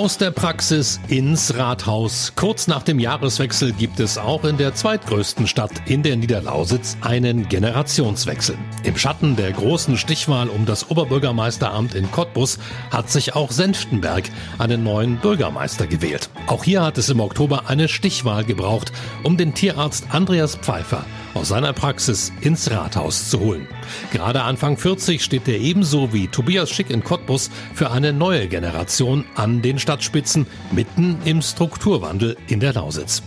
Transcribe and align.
Aus 0.00 0.16
der 0.16 0.30
Praxis 0.30 0.98
ins 1.08 1.58
Rathaus. 1.58 2.32
Kurz 2.34 2.66
nach 2.66 2.82
dem 2.82 2.98
Jahreswechsel 2.98 3.74
gibt 3.74 4.00
es 4.00 4.16
auch 4.16 4.44
in 4.44 4.56
der 4.56 4.74
zweitgrößten 4.74 5.46
Stadt 5.46 5.72
in 5.84 6.02
der 6.02 6.16
Niederlausitz 6.16 6.96
einen 7.02 7.50
Generationswechsel. 7.50 8.56
Im 8.82 8.96
Schatten 8.96 9.36
der 9.36 9.52
großen 9.52 9.98
Stichwahl 9.98 10.48
um 10.48 10.64
das 10.64 10.90
Oberbürgermeisteramt 10.90 11.94
in 11.94 12.10
Cottbus 12.10 12.58
hat 12.90 13.10
sich 13.10 13.34
auch 13.36 13.50
Senftenberg 13.50 14.24
einen 14.58 14.84
neuen 14.84 15.18
Bürgermeister 15.18 15.86
gewählt. 15.86 16.30
Auch 16.46 16.64
hier 16.64 16.82
hat 16.82 16.96
es 16.96 17.10
im 17.10 17.20
Oktober 17.20 17.64
eine 17.68 17.86
Stichwahl 17.86 18.44
gebraucht, 18.44 18.92
um 19.22 19.36
den 19.36 19.52
Tierarzt 19.52 20.06
Andreas 20.12 20.56
Pfeiffer 20.56 21.04
aus 21.34 21.48
seiner 21.48 21.72
Praxis 21.72 22.32
ins 22.40 22.70
Rathaus 22.70 23.30
zu 23.30 23.40
holen. 23.40 23.68
Gerade 24.12 24.42
Anfang 24.42 24.76
40 24.76 25.22
steht 25.22 25.48
er 25.48 25.58
ebenso 25.58 26.12
wie 26.12 26.28
Tobias 26.28 26.70
Schick 26.70 26.90
in 26.90 27.04
Cottbus 27.04 27.50
für 27.74 27.90
eine 27.90 28.12
neue 28.12 28.48
Generation 28.48 29.24
an 29.34 29.62
den 29.62 29.78
Stadtspitzen 29.90 30.46
mitten 30.70 31.18
im 31.24 31.42
Strukturwandel 31.42 32.36
in 32.46 32.60
der 32.60 32.74
Lausitz. 32.74 33.24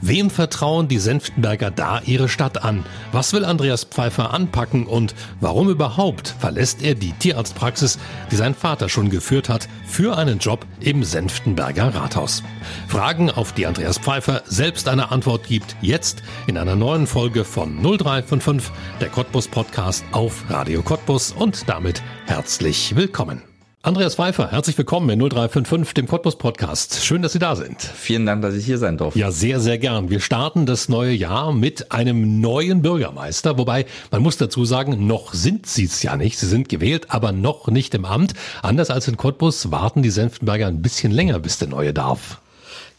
Wem 0.00 0.30
vertrauen 0.30 0.86
die 0.86 1.00
Senftenberger 1.00 1.72
da 1.72 2.02
ihre 2.06 2.28
Stadt 2.28 2.62
an? 2.62 2.86
Was 3.10 3.32
will 3.32 3.44
Andreas 3.44 3.82
Pfeiffer 3.82 4.32
anpacken 4.32 4.86
und 4.86 5.16
warum 5.40 5.68
überhaupt 5.68 6.36
verlässt 6.38 6.82
er 6.82 6.94
die 6.94 7.10
Tierarztpraxis, 7.14 7.98
die 8.30 8.36
sein 8.36 8.54
Vater 8.54 8.88
schon 8.88 9.10
geführt 9.10 9.48
hat, 9.48 9.68
für 9.88 10.16
einen 10.16 10.38
Job 10.38 10.64
im 10.78 11.02
Senftenberger 11.02 11.92
Rathaus? 11.92 12.44
Fragen, 12.86 13.28
auf 13.28 13.52
die 13.52 13.66
Andreas 13.66 13.98
Pfeiffer 13.98 14.42
selbst 14.46 14.86
eine 14.86 15.10
Antwort 15.10 15.48
gibt, 15.48 15.74
jetzt 15.80 16.22
in 16.46 16.56
einer 16.58 16.76
neuen 16.76 17.08
Folge 17.08 17.44
von 17.44 17.82
0355, 17.82 18.70
der 19.00 19.08
Cottbus 19.08 19.48
Podcast 19.48 20.04
auf 20.12 20.44
Radio 20.48 20.80
Cottbus 20.82 21.32
und 21.32 21.68
damit 21.68 22.02
herzlich 22.26 22.94
willkommen. 22.94 23.53
Andreas 23.84 24.14
Pfeiffer, 24.14 24.50
herzlich 24.50 24.78
willkommen 24.78 25.10
in 25.10 25.18
0355, 25.18 25.92
dem 25.92 26.06
Cottbus 26.08 26.38
Podcast. 26.38 27.04
Schön, 27.04 27.20
dass 27.20 27.34
Sie 27.34 27.38
da 27.38 27.54
sind. 27.54 27.82
Vielen 27.82 28.24
Dank, 28.24 28.40
dass 28.40 28.54
ich 28.54 28.64
hier 28.64 28.78
sein 28.78 28.96
darf. 28.96 29.14
Ja, 29.14 29.30
sehr, 29.30 29.60
sehr 29.60 29.76
gern. 29.76 30.08
Wir 30.08 30.20
starten 30.20 30.64
das 30.64 30.88
neue 30.88 31.12
Jahr 31.12 31.52
mit 31.52 31.92
einem 31.92 32.40
neuen 32.40 32.80
Bürgermeister, 32.80 33.58
wobei 33.58 33.84
man 34.10 34.22
muss 34.22 34.38
dazu 34.38 34.64
sagen, 34.64 35.06
noch 35.06 35.34
sind 35.34 35.66
Sie 35.66 35.84
es 35.84 36.02
ja 36.02 36.16
nicht. 36.16 36.38
Sie 36.38 36.46
sind 36.46 36.70
gewählt, 36.70 37.08
aber 37.10 37.32
noch 37.32 37.68
nicht 37.68 37.94
im 37.94 38.06
Amt. 38.06 38.32
Anders 38.62 38.88
als 38.88 39.06
in 39.06 39.18
Cottbus 39.18 39.70
warten 39.70 40.00
die 40.00 40.08
Senftenberger 40.08 40.66
ein 40.66 40.80
bisschen 40.80 41.12
länger, 41.12 41.38
bis 41.38 41.58
der 41.58 41.68
neue 41.68 41.92
darf. 41.92 42.40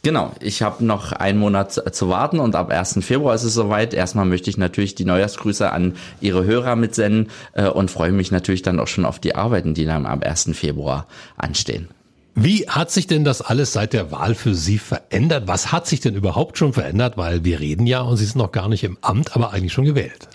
Genau, 0.05 0.33
ich 0.39 0.61
habe 0.61 0.85
noch 0.85 1.13
einen 1.13 1.39
Monat 1.39 1.71
zu 1.71 2.09
warten 2.09 2.39
und 2.39 2.53
ab 2.53 2.69
1. 2.69 2.99
Februar 3.01 3.33
ist 3.33 3.41
es 3.41 3.55
soweit. 3.55 3.91
Erstmal 3.91 4.25
möchte 4.25 4.51
ich 4.51 4.57
natürlich 4.59 4.93
die 4.93 5.03
Neujahrsgrüße 5.03 5.71
an 5.71 5.95
Ihre 6.21 6.45
Hörer 6.45 6.75
mitsenden 6.75 7.31
äh, 7.53 7.65
und 7.65 7.89
freue 7.89 8.11
mich 8.11 8.29
natürlich 8.29 8.61
dann 8.61 8.79
auch 8.79 8.85
schon 8.85 9.03
auf 9.03 9.17
die 9.17 9.33
Arbeiten, 9.33 9.73
die 9.73 9.85
dann 9.85 10.05
am 10.05 10.21
1. 10.21 10.51
Februar 10.53 11.07
anstehen. 11.37 11.87
Wie 12.35 12.69
hat 12.69 12.91
sich 12.91 13.07
denn 13.07 13.23
das 13.23 13.41
alles 13.41 13.73
seit 13.73 13.93
der 13.93 14.11
Wahl 14.11 14.35
für 14.35 14.53
Sie 14.53 14.77
verändert? 14.77 15.47
Was 15.47 15.71
hat 15.71 15.87
sich 15.87 16.01
denn 16.01 16.13
überhaupt 16.13 16.59
schon 16.59 16.73
verändert? 16.73 17.17
Weil 17.17 17.43
wir 17.43 17.59
reden 17.59 17.87
ja 17.87 18.01
und 18.01 18.17
Sie 18.17 18.25
sind 18.25 18.37
noch 18.37 18.51
gar 18.51 18.69
nicht 18.69 18.83
im 18.83 18.99
Amt, 19.01 19.35
aber 19.35 19.53
eigentlich 19.53 19.73
schon 19.73 19.85
gewählt. 19.85 20.27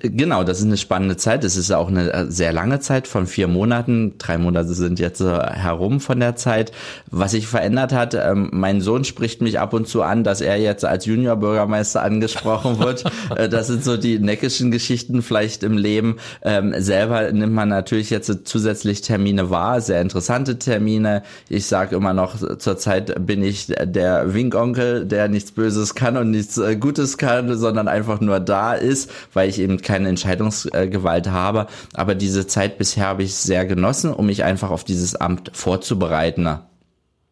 Genau, 0.00 0.44
das 0.44 0.60
ist 0.60 0.66
eine 0.66 0.76
spannende 0.76 1.16
Zeit. 1.16 1.42
Es 1.42 1.56
ist 1.56 1.72
auch 1.72 1.88
eine 1.88 2.12
äh, 2.12 2.30
sehr 2.30 2.52
lange 2.52 2.78
Zeit 2.78 3.08
von 3.08 3.26
vier 3.26 3.48
Monaten. 3.48 4.14
Drei 4.18 4.38
Monate 4.38 4.74
sind 4.74 5.00
jetzt 5.00 5.20
äh, 5.20 5.24
herum 5.24 5.98
von 5.98 6.20
der 6.20 6.36
Zeit. 6.36 6.70
Was 7.10 7.32
sich 7.32 7.48
verändert 7.48 7.92
hat, 7.92 8.14
ähm, 8.14 8.48
mein 8.52 8.80
Sohn 8.80 9.02
spricht 9.04 9.42
mich 9.42 9.58
ab 9.58 9.72
und 9.72 9.88
zu 9.88 10.02
an, 10.02 10.22
dass 10.22 10.40
er 10.40 10.56
jetzt 10.58 10.84
als 10.84 11.06
Juniorbürgermeister 11.06 12.02
angesprochen 12.02 12.78
wird. 12.78 13.04
Äh, 13.36 13.48
das 13.48 13.68
sind 13.68 13.84
so 13.84 13.96
die 13.96 14.18
neckischen 14.18 14.70
Geschichten 14.70 15.22
vielleicht 15.22 15.62
im 15.62 15.78
Leben. 15.78 16.16
Ähm, 16.42 16.74
selber 16.76 17.30
nimmt 17.32 17.52
man 17.52 17.68
natürlich 17.68 18.10
jetzt 18.10 18.30
zusätzlich 18.44 19.00
Termine 19.00 19.48
wahr, 19.48 19.80
sehr 19.80 20.00
interessante 20.00 20.58
Termine. 20.58 21.22
Ich 21.48 21.66
sage 21.66 21.96
immer 21.96 22.12
noch, 22.12 22.36
zurzeit 22.58 23.26
bin 23.26 23.42
ich 23.42 23.66
der 23.66 24.34
Winkonkel, 24.34 25.06
der 25.06 25.28
nichts 25.28 25.52
Böses 25.52 25.94
kann 25.94 26.16
und 26.16 26.30
nichts 26.30 26.60
Gutes 26.80 27.16
kann, 27.16 27.56
sondern 27.56 27.88
einfach 27.88 28.20
nur 28.20 28.40
da 28.40 28.74
ist, 28.74 29.10
weil 29.32 29.48
ich 29.48 29.60
eben 29.60 29.71
eben 29.72 29.82
keine 29.82 30.08
Entscheidungsgewalt 30.08 31.30
habe. 31.30 31.66
Aber 31.94 32.14
diese 32.14 32.46
Zeit 32.46 32.78
bisher 32.78 33.06
habe 33.06 33.22
ich 33.22 33.34
sehr 33.34 33.64
genossen, 33.64 34.12
um 34.12 34.26
mich 34.26 34.44
einfach 34.44 34.70
auf 34.70 34.84
dieses 34.84 35.14
Amt 35.14 35.50
vorzubereiten. 35.54 36.48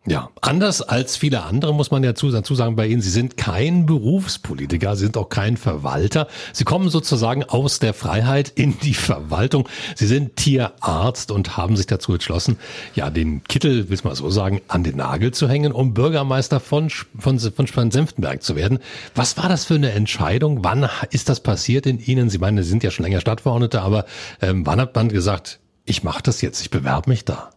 Ja, 0.06 0.31
anders 0.41 0.81
als 0.81 1.19
viele 1.19 1.43
andere 1.43 1.75
muss 1.75 1.91
man 1.91 2.03
ja 2.03 2.12
dazu 2.15 2.55
sagen 2.55 2.75
bei 2.75 2.87
Ihnen, 2.87 3.03
Sie 3.03 3.11
sind 3.11 3.37
kein 3.37 3.84
Berufspolitiker, 3.84 4.97
Sie 4.97 5.05
sind 5.05 5.19
auch 5.19 5.28
kein 5.28 5.59
Verwalter. 5.59 6.27
Sie 6.55 6.65
kommen 6.65 6.88
sozusagen 6.88 7.44
aus 7.44 7.81
der 7.81 7.93
Freiheit 7.93 8.49
in 8.49 8.78
die 8.81 8.94
Verwaltung. 8.94 9.69
Sie 9.94 10.06
sind 10.06 10.37
Tierarzt 10.37 11.31
und 11.31 11.59
haben 11.59 11.77
sich 11.77 11.87
dazu 11.87 12.15
entschlossen, 12.15 12.59
ja, 12.94 13.10
den 13.10 13.44
Kittel, 13.44 13.91
will 13.91 13.94
ich 13.94 14.03
mal 14.03 14.16
so 14.16 14.31
sagen, 14.31 14.62
an 14.69 14.84
den 14.84 14.97
Nagel 14.97 15.33
zu 15.33 15.50
hängen, 15.50 15.71
um 15.71 15.93
Bürgermeister 15.93 16.60
von, 16.60 16.89
von, 16.89 17.39
von, 17.39 17.66
von 17.66 17.91
Senftenberg 17.91 18.43
zu 18.43 18.56
werden. 18.56 18.78
Was 19.15 19.37
war 19.37 19.50
das 19.50 19.66
für 19.66 19.75
eine 19.75 19.93
Entscheidung? 19.93 20.65
Wann 20.65 20.89
ist 21.10 21.28
das 21.28 21.41
passiert 21.41 21.84
in 21.84 21.99
Ihnen? 21.99 22.31
Sie 22.31 22.39
meinen, 22.39 22.62
Sie 22.62 22.71
sind 22.71 22.83
ja 22.83 22.91
schon 22.91 23.05
länger 23.05 23.21
Stadtverordnete, 23.21 23.83
aber 23.83 24.06
ähm, 24.41 24.65
wann 24.65 24.81
hat 24.81 24.94
man 24.94 25.10
gesagt, 25.10 25.60
ich 25.84 26.05
mache 26.05 26.22
das 26.22 26.41
jetzt, 26.41 26.60
ich 26.62 26.71
bewerbe 26.71 27.10
mich 27.10 27.25
da. 27.25 27.50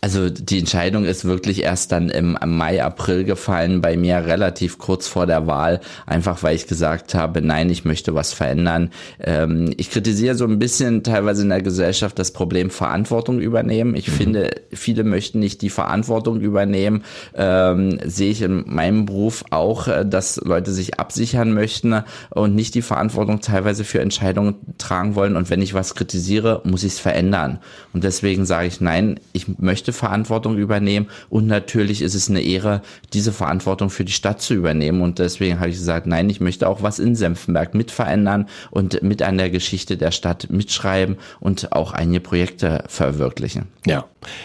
Also 0.00 0.30
die 0.30 0.58
Entscheidung 0.58 1.04
ist 1.04 1.24
wirklich 1.26 1.62
erst 1.62 1.92
dann 1.92 2.08
im 2.08 2.38
Mai, 2.46 2.82
April 2.82 3.24
gefallen, 3.24 3.82
bei 3.82 3.96
mir 3.96 4.24
relativ 4.24 4.78
kurz 4.78 5.06
vor 5.06 5.26
der 5.26 5.46
Wahl, 5.46 5.80
einfach 6.06 6.42
weil 6.42 6.56
ich 6.56 6.66
gesagt 6.66 7.14
habe, 7.14 7.42
nein, 7.42 7.68
ich 7.68 7.84
möchte 7.84 8.14
was 8.14 8.32
verändern. 8.32 8.90
Ähm, 9.20 9.74
ich 9.76 9.90
kritisiere 9.90 10.34
so 10.34 10.46
ein 10.46 10.58
bisschen 10.58 11.02
teilweise 11.02 11.42
in 11.42 11.50
der 11.50 11.60
Gesellschaft 11.60 12.18
das 12.18 12.32
Problem 12.32 12.70
Verantwortung 12.70 13.40
übernehmen. 13.40 13.94
Ich 13.94 14.08
mhm. 14.08 14.12
finde, 14.12 14.50
viele 14.72 15.04
möchten 15.04 15.38
nicht 15.38 15.60
die 15.60 15.70
Verantwortung 15.70 16.40
übernehmen. 16.40 17.04
Ähm, 17.34 17.98
sehe 18.04 18.30
ich 18.30 18.40
in 18.40 18.64
meinem 18.66 19.04
Beruf 19.04 19.44
auch, 19.50 19.86
äh, 19.86 20.06
dass 20.06 20.36
Leute 20.36 20.72
sich 20.72 20.98
absichern 20.98 21.52
möchten 21.52 22.02
und 22.30 22.54
nicht 22.54 22.74
die 22.74 22.82
Verantwortung 22.82 23.40
teilweise 23.40 23.84
für 23.84 24.00
Entscheidungen 24.00 24.56
tragen 24.78 25.14
wollen. 25.14 25.36
Und 25.36 25.50
wenn 25.50 25.60
ich 25.60 25.74
was 25.74 25.94
kritisiere, 25.94 26.62
muss 26.64 26.84
ich 26.84 26.94
es 26.94 26.98
verändern. 26.98 27.58
Und 27.92 28.04
deswegen 28.04 28.46
sage 28.46 28.66
ich, 28.66 28.80
nein, 28.80 29.20
ich 29.32 29.46
möchte 29.58 29.89
möchte 29.90 29.92
Verantwortung 29.92 30.56
übernehmen 30.56 31.08
und 31.28 31.46
natürlich 31.46 32.02
ist 32.02 32.14
es 32.14 32.30
eine 32.30 32.40
Ehre, 32.40 32.82
diese 33.12 33.32
Verantwortung 33.32 33.90
für 33.90 34.04
die 34.04 34.12
Stadt 34.12 34.40
zu 34.40 34.54
übernehmen 34.54 35.02
und 35.02 35.18
deswegen 35.18 35.58
habe 35.58 35.70
ich 35.70 35.76
gesagt, 35.76 36.06
nein, 36.06 36.30
ich 36.30 36.40
möchte 36.40 36.68
auch 36.68 36.82
was 36.82 36.98
in 36.98 37.16
Senftenberg 37.16 37.74
mit 37.74 37.90
verändern 37.90 38.46
und 38.70 39.02
mit 39.02 39.22
an 39.22 39.38
der 39.38 39.50
Geschichte 39.50 39.96
der 39.96 40.12
Stadt 40.12 40.48
mitschreiben 40.50 41.16
und 41.40 41.72
auch 41.72 41.92
einige 41.92 42.20
Projekte 42.20 42.84
verwirklichen. 42.86 43.66
Ja, 43.86 44.04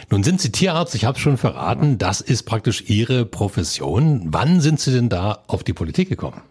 nun 0.10 0.24
sind 0.24 0.42
Sie 0.42 0.52
Tierarzt, 0.52 0.96
ich 0.96 1.06
habe 1.06 1.18
es 1.18 1.22
schon 1.22 1.38
verraten, 1.38 1.98
das 1.98 2.22
ist 2.22 2.44
praktisch 2.44 2.84
Ihre 2.88 3.26
Profession. 3.26 4.22
Wann 4.28 4.62
sind 4.62 4.80
Sie 4.80 4.92
denn 4.92 5.10
da 5.10 5.44
auf 5.48 5.64
die 5.64 5.74
Politik 5.74 6.10
gekommen? 6.10 6.42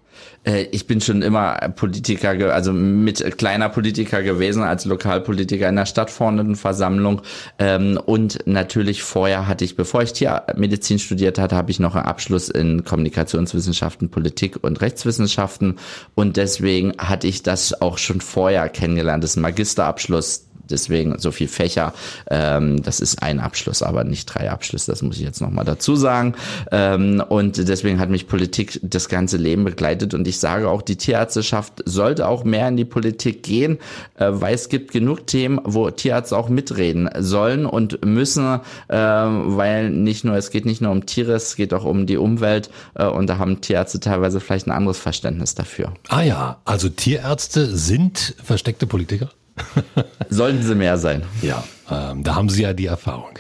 Äh, 0.45 0.65
ich 0.73 0.87
bin 0.87 1.01
schon 1.01 1.23
immer 1.23 1.55
Politiker, 1.77 2.31
also 2.55 2.73
mit 2.73 3.39
kleiner 3.39 3.69
Politiker 3.69 4.23
gewesen, 4.23 4.63
als 4.63 4.85
Lokalpolitiker 4.85 5.69
in 5.69 5.77
der 5.77 5.87
Stadtverordnetenversammlung. 5.87 7.23
Ähm, 7.59 7.99
und 8.05 8.47
natürlich 8.47 9.03
vorher 9.03 9.47
hatte 9.47 9.65
ich, 9.65 9.77
bevor 9.77 10.03
ich 10.03 10.13
Tiermedizin 10.13 10.99
studiert 10.99 11.39
hatte, 11.39 11.57
habe 11.57 11.71
ich 11.71 11.81
noch 11.81 11.95
einen 11.95 12.07
Abschluss 12.07 12.49
in 12.49 12.85
Kommunikationswissenschaften, 12.85 14.11
Politik 14.11 14.63
und 14.63 14.81
Rechtswissenschaften. 14.81 15.77
Und 16.15 16.37
deswegen 16.37 16.93
hatte 16.99 17.27
ich 17.27 17.43
das 17.43 17.81
auch 17.81 17.99
schon 17.99 18.21
vorher 18.21 18.69
kennengelernt. 18.69 19.25
Das 19.25 19.33
ist 19.33 19.37
ein 19.37 19.43
Magisterabschluss 19.43 20.47
deswegen 20.71 21.19
so 21.19 21.31
viel 21.31 21.49
Fächer. 21.49 21.93
Ähm, 22.31 22.83
das 22.83 23.01
ist 23.01 23.23
ein 23.23 23.41
Abschluss, 23.41 23.83
aber 23.83 24.05
nicht 24.05 24.27
drei 24.27 24.51
Abschlüsse, 24.51 24.91
das 24.91 25.03
muss 25.03 25.17
ich 25.17 25.23
jetzt 25.23 25.41
nochmal 25.41 25.65
dazu 25.65 25.97
sagen. 25.97 26.35
Ähm, 26.71 27.23
und 27.29 27.69
deswegen 27.69 28.01
hat 28.01 28.11
mich 28.11 28.29
Politik 28.29 28.81
das 28.83 29.09
ganze 29.09 29.37
Leben 29.37 29.65
begleitet 29.65 30.15
und 30.15 30.27
ich 30.27 30.39
sage 30.39 30.69
auch, 30.69 30.83
die 30.83 30.97
Tierärzteschaft 30.97 31.83
sollte 31.85 32.29
auch 32.29 32.45
mehr 32.45 32.69
in 32.69 32.77
die 32.77 32.85
Politik 32.85 33.43
gehen, 33.43 33.79
äh, 34.19 34.29
weil 34.31 34.55
es 34.55 34.69
gibt 34.69 34.93
genug 34.93 35.27
Themen, 35.27 35.61
wo 35.65 35.91
Tierärzte 35.91 36.37
auch 36.37 36.49
mitreden 36.49 37.09
sollen 37.19 37.67
und 37.67 38.05
müssen, 38.05 38.61
äh, 38.89 38.97
weil 38.97 39.91
nicht 39.91 40.25
nur, 40.25 40.37
es 40.37 40.51
geht 40.51 40.67
nicht 40.67 40.81
nur 40.81 40.93
um 40.93 41.07
Tiere, 41.07 41.33
es 41.33 41.57
geht 41.57 41.75
auch 41.75 41.85
um 41.85 42.07
die 42.07 42.17
Umwelt 42.17 42.71
äh, 42.95 43.07
und 43.07 43.29
da 43.29 43.39
haben 43.39 43.61
Tierärzte 43.61 44.01
teilweise 44.01 44.41
vielleicht 44.41 44.67
ein 44.67 44.73
anderes 44.73 44.99
Verständnis 44.99 45.55
dafür. 45.55 45.93
Ah 46.09 46.23
ja, 46.23 46.59
also 46.65 46.89
Tierärzte 46.89 47.67
sind 47.77 48.35
versteckte 48.43 48.87
Politiker? 48.87 49.31
Sollten 50.29 50.63
sie 50.63 50.75
mehr 50.75 50.97
sein. 50.99 51.23
Ja, 51.43 51.65
ähm, 51.91 52.23
da 52.23 52.35
haben 52.35 52.49
Sie 52.49 52.63
ja 52.63 52.73
die 52.73 52.87
Erfahrung. 52.87 53.39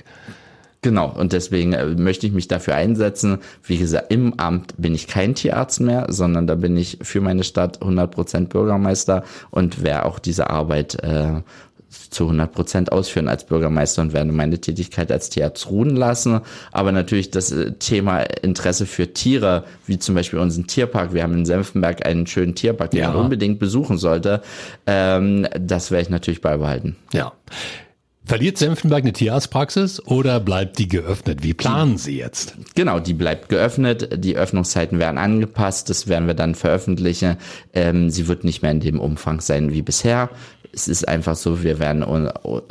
Genau, 0.84 1.10
und 1.10 1.32
deswegen 1.32 1.72
äh, 1.72 1.86
möchte 1.86 2.26
ich 2.26 2.34
mich 2.34 2.46
dafür 2.46 2.74
einsetzen. 2.74 3.38
Wie 3.62 3.78
gesagt, 3.78 4.12
im 4.12 4.38
Amt 4.38 4.74
bin 4.76 4.94
ich 4.94 5.06
kein 5.06 5.34
Tierarzt 5.34 5.80
mehr, 5.80 6.06
sondern 6.10 6.46
da 6.46 6.56
bin 6.56 6.76
ich 6.76 6.98
für 7.00 7.22
meine 7.22 7.42
Stadt 7.42 7.80
100% 7.80 8.48
Bürgermeister 8.48 9.24
und 9.50 9.82
werde 9.82 10.04
auch 10.04 10.18
diese 10.18 10.50
Arbeit 10.50 11.02
äh, 11.02 11.40
zu 12.10 12.24
100 12.24 12.52
Prozent 12.52 12.92
ausführen 12.92 13.28
als 13.28 13.44
Bürgermeister 13.44 14.02
und 14.02 14.12
werde 14.12 14.32
meine 14.32 14.60
Tätigkeit 14.60 15.10
als 15.10 15.30
Tierarzt 15.30 15.70
ruhen 15.70 15.96
lassen. 15.96 16.40
Aber 16.72 16.92
natürlich 16.92 17.30
das 17.30 17.52
äh, 17.52 17.72
Thema 17.72 18.20
Interesse 18.20 18.86
für 18.86 19.12
Tiere, 19.12 19.64
wie 19.86 19.98
zum 19.98 20.14
Beispiel 20.14 20.38
unseren 20.38 20.66
Tierpark. 20.66 21.14
Wir 21.14 21.22
haben 21.22 21.34
in 21.34 21.46
Senftenberg 21.46 22.06
einen 22.06 22.26
schönen 22.26 22.54
Tierpark, 22.54 22.92
den 22.92 23.00
ja. 23.00 23.08
man 23.08 23.16
unbedingt 23.16 23.58
besuchen 23.58 23.98
sollte. 23.98 24.42
Ähm, 24.86 25.46
das 25.58 25.90
werde 25.90 26.02
ich 26.02 26.10
natürlich 26.10 26.40
beibehalten. 26.40 26.96
Ja. 27.12 27.32
Verliert 28.26 28.56
Senftenberg 28.56 29.02
eine 29.02 29.12
Tierarztpraxis 29.12 30.00
oder 30.06 30.40
bleibt 30.40 30.78
die 30.78 30.88
geöffnet? 30.88 31.42
Wie 31.42 31.52
planen 31.52 31.98
Sie 31.98 32.16
jetzt? 32.16 32.56
Genau, 32.74 32.98
die 32.98 33.12
bleibt 33.12 33.50
geöffnet. 33.50 34.24
Die 34.24 34.34
Öffnungszeiten 34.34 34.98
werden 34.98 35.18
angepasst. 35.18 35.90
Das 35.90 36.08
werden 36.08 36.26
wir 36.26 36.32
dann 36.32 36.54
veröffentlichen. 36.54 37.36
Ähm, 37.74 38.08
sie 38.08 38.26
wird 38.26 38.42
nicht 38.44 38.62
mehr 38.62 38.70
in 38.70 38.80
dem 38.80 38.98
Umfang 38.98 39.42
sein 39.42 39.72
wie 39.72 39.82
bisher 39.82 40.30
es 40.74 40.88
ist 40.88 41.08
einfach 41.08 41.36
so, 41.36 41.62
wir 41.62 41.78
werden 41.78 42.04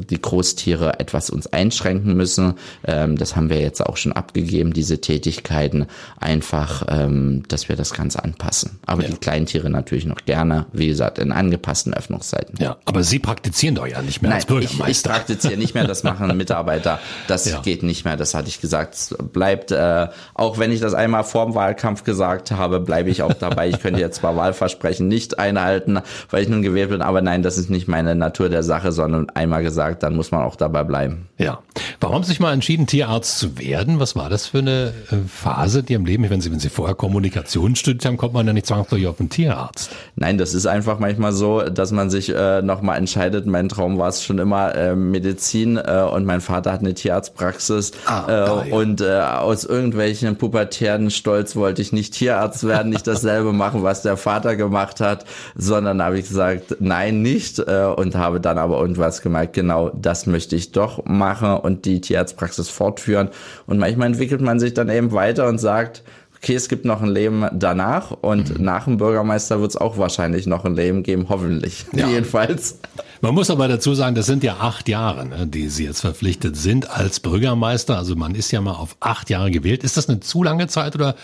die 0.10 0.22
Großtiere 0.22 1.00
etwas 1.00 1.30
uns 1.30 1.48
einschränken 1.48 2.16
müssen. 2.16 2.56
Ähm, 2.86 3.18
das 3.18 3.36
haben 3.36 3.50
wir 3.50 3.60
jetzt 3.60 3.86
auch 3.86 3.98
schon 3.98 4.12
abgegeben, 4.12 4.74
diese 4.74 5.00
Tätigkeiten. 5.00 5.88
Einfach, 6.20 6.86
ähm, 6.90 7.44
dass 7.48 7.70
wir 7.70 7.76
das 7.76 7.94
Ganze 7.94 8.24
anpassen. 8.24 8.80
Aber 8.86 9.04
ja. 9.04 9.10
die 9.10 9.18
Kleintiere 9.18 9.70
natürlich 9.70 10.06
noch 10.06 10.26
gerne, 10.26 10.66
wie 10.74 10.88
gesagt, 10.88 11.20
in 11.20 11.32
angepassten 11.32 11.94
Öffnungszeiten. 11.94 12.56
Ja, 12.60 12.78
aber 12.86 13.04
Sie 13.04 13.20
praktizieren 13.20 13.76
doch 13.76 13.88
ja 13.88 14.02
nicht 14.02 14.22
mehr 14.22 14.30
Nein, 14.30 14.38
als 14.38 14.46
Bürgermeister. 14.46 14.88
Ich, 14.90 14.98
ich 14.98 15.04
praktiziere 15.04 15.58
nicht 15.58 15.74
mehr, 15.74 15.88
das 15.88 16.04
machen 16.04 16.36
Mitarbeiter. 16.38 17.00
Das 17.28 17.50
ja. 17.50 17.62
geht 17.62 17.84
nicht 17.84 18.06
mehr, 18.06 18.18
das 18.18 18.34
hatte 18.34 18.50
ich 18.50 18.60
gesagt. 18.60 18.96
Es 18.96 19.16
bleibt, 19.32 19.72
äh, 19.72 20.08
auch 20.34 20.58
wenn 20.58 20.72
ich 20.72 20.80
das 20.80 20.94
einmal 20.94 21.24
vorm 21.24 21.56
Wahlkampf 21.56 22.04
gesagt 22.04 22.52
habe, 22.52 22.80
bleibe 22.80 23.10
ich 23.10 23.22
auch 23.22 23.34
dabei. 23.34 23.70
Ich 23.70 23.80
könnte 23.80 24.00
jetzt 24.00 24.18
zwar 24.18 24.36
Wahlversprechen 24.36 25.08
nicht 25.08 25.40
einhalten, 25.40 26.00
weil 26.30 26.44
ich 26.44 26.50
nun 26.50 26.62
gewählt 26.62 26.90
bin, 26.90 27.02
aber 27.02 27.22
nein, 27.22 27.44
das 27.44 27.58
ist 27.58 27.70
nicht 27.70 27.88
meine 27.94 28.16
Natur 28.16 28.50
der 28.50 28.64
Sache, 28.64 28.92
sondern 28.92 29.30
einmal 29.36 29.62
gesagt, 29.62 30.02
dann 30.02 30.16
muss 30.16 30.32
man 30.32 30.42
auch 30.42 30.56
dabei 30.56 30.84
bleiben. 30.84 31.28
Ja. 31.38 31.60
Warum 32.00 32.16
haben 32.16 32.24
Sie 32.24 32.30
sich 32.30 32.40
mal 32.40 32.52
entschieden, 32.52 32.88
Tierarzt 32.88 33.38
zu 33.38 33.60
werden? 33.60 34.00
Was 34.00 34.16
war 34.16 34.32
das 34.32 34.48
für 34.48 34.58
eine 34.60 34.94
äh, 35.12 35.18
Phase, 35.28 35.84
die 35.84 35.94
im 35.94 36.04
Leben, 36.04 36.28
wenn 36.32 36.42
Sie, 36.42 36.52
wenn 36.52 36.60
Sie 36.60 36.70
vorher 36.70 36.96
Kommunikation 36.96 37.76
studiert 37.76 38.06
haben, 38.06 38.18
kommt 38.18 38.34
man 38.34 38.48
ja 38.48 38.54
nicht 38.54 38.66
zwangsläufig 38.66 39.06
auf 39.06 39.20
einen 39.20 39.30
Tierarzt. 39.30 39.92
Nein, 40.16 40.40
das 40.40 40.56
ist 40.56 40.66
einfach 40.66 40.98
manchmal 40.98 41.34
so, 41.34 41.62
dass 41.62 41.92
man 41.92 42.10
sich 42.10 42.34
äh, 42.34 42.64
nochmal 42.64 42.98
entscheidet. 42.98 43.46
Mein 43.46 43.70
Traum 43.70 44.00
war 44.00 44.10
es 44.10 44.24
schon 44.24 44.40
immer 44.40 44.74
äh, 44.74 44.96
Medizin 44.96 45.78
äh, 45.78 46.02
und 46.12 46.26
mein 46.26 46.42
Vater 46.42 46.72
hat 46.72 46.80
eine 46.80 46.96
Tierarztpraxis 46.96 47.92
ah, 48.08 48.26
äh, 48.28 48.32
ja. 48.32 48.76
und 48.76 49.02
äh, 49.02 49.20
aus 49.20 49.66
irgendwelchen 49.66 50.36
pubertären 50.38 51.12
Stolz 51.12 51.56
wollte 51.56 51.84
ich 51.84 51.94
nicht 51.94 52.16
Tierarzt 52.16 52.66
werden, 52.66 52.90
nicht 52.90 53.06
dasselbe 53.06 53.54
machen, 53.54 53.84
was 53.84 54.02
der 54.02 54.18
Vater 54.18 54.56
gemacht 54.56 55.00
hat, 55.00 55.26
sondern 55.56 56.02
habe 56.02 56.18
ich 56.18 56.28
gesagt, 56.28 56.78
nein, 56.80 57.22
nicht 57.22 57.60
äh, 57.60 57.83
und 57.92 58.16
habe 58.16 58.40
dann 58.40 58.58
aber 58.58 58.80
irgendwas 58.80 59.22
gemerkt, 59.22 59.54
genau 59.54 59.90
das 59.90 60.26
möchte 60.26 60.56
ich 60.56 60.72
doch 60.72 61.06
machen 61.06 61.58
und 61.58 61.86
die 61.86 62.02
Tierarztpraxis 62.02 62.70
fortführen. 62.70 63.30
Und 63.68 63.80
manchmal 63.80 64.08
entwickelt 64.08 64.42
man 64.42 64.60
sich 64.60 64.74
dann 64.74 64.90
eben 64.90 65.12
weiter 65.12 65.48
und 65.48 65.60
sagt, 65.60 66.04
okay, 66.44 66.56
es 66.56 66.68
gibt 66.68 66.84
noch 66.84 67.02
ein 67.02 67.10
Leben 67.10 67.48
danach 67.54 68.12
und 68.12 68.58
mhm. 68.58 68.66
nach 68.66 68.84
dem 68.84 68.98
Bürgermeister 68.98 69.62
wird 69.62 69.72
es 69.72 69.78
auch 69.78 69.98
wahrscheinlich 69.98 70.46
noch 70.46 70.66
ein 70.66 70.76
Leben 70.76 71.02
geben, 71.02 71.28
hoffentlich. 71.30 71.86
Ja. 71.94 72.08
Jedenfalls. 72.10 72.80
Man 73.22 73.34
muss 73.34 73.50
aber 73.50 73.70
dazu 73.70 73.94
sagen, 73.96 74.14
das 74.14 74.26
sind 74.26 74.44
ja 74.44 74.58
acht 74.60 74.90
Jahre, 74.90 75.26
ne, 75.26 75.48
die 75.48 75.70
Sie 75.70 75.86
jetzt 75.86 76.02
verpflichtet 76.02 76.58
sind 76.58 76.90
als 76.90 77.22
Bürgermeister. 77.22 77.98
Also 77.98 78.18
man 78.18 78.36
ist 78.36 78.52
ja 78.52 78.60
mal 78.60 78.74
auf 78.74 78.98
acht 79.00 79.30
Jahre 79.30 79.52
gewählt. 79.52 79.86
Ist 79.86 79.96
das 79.96 80.10
eine 80.10 80.20
zu 80.20 80.44
lange 80.44 80.68
Zeit 80.68 80.96
oder 80.96 81.16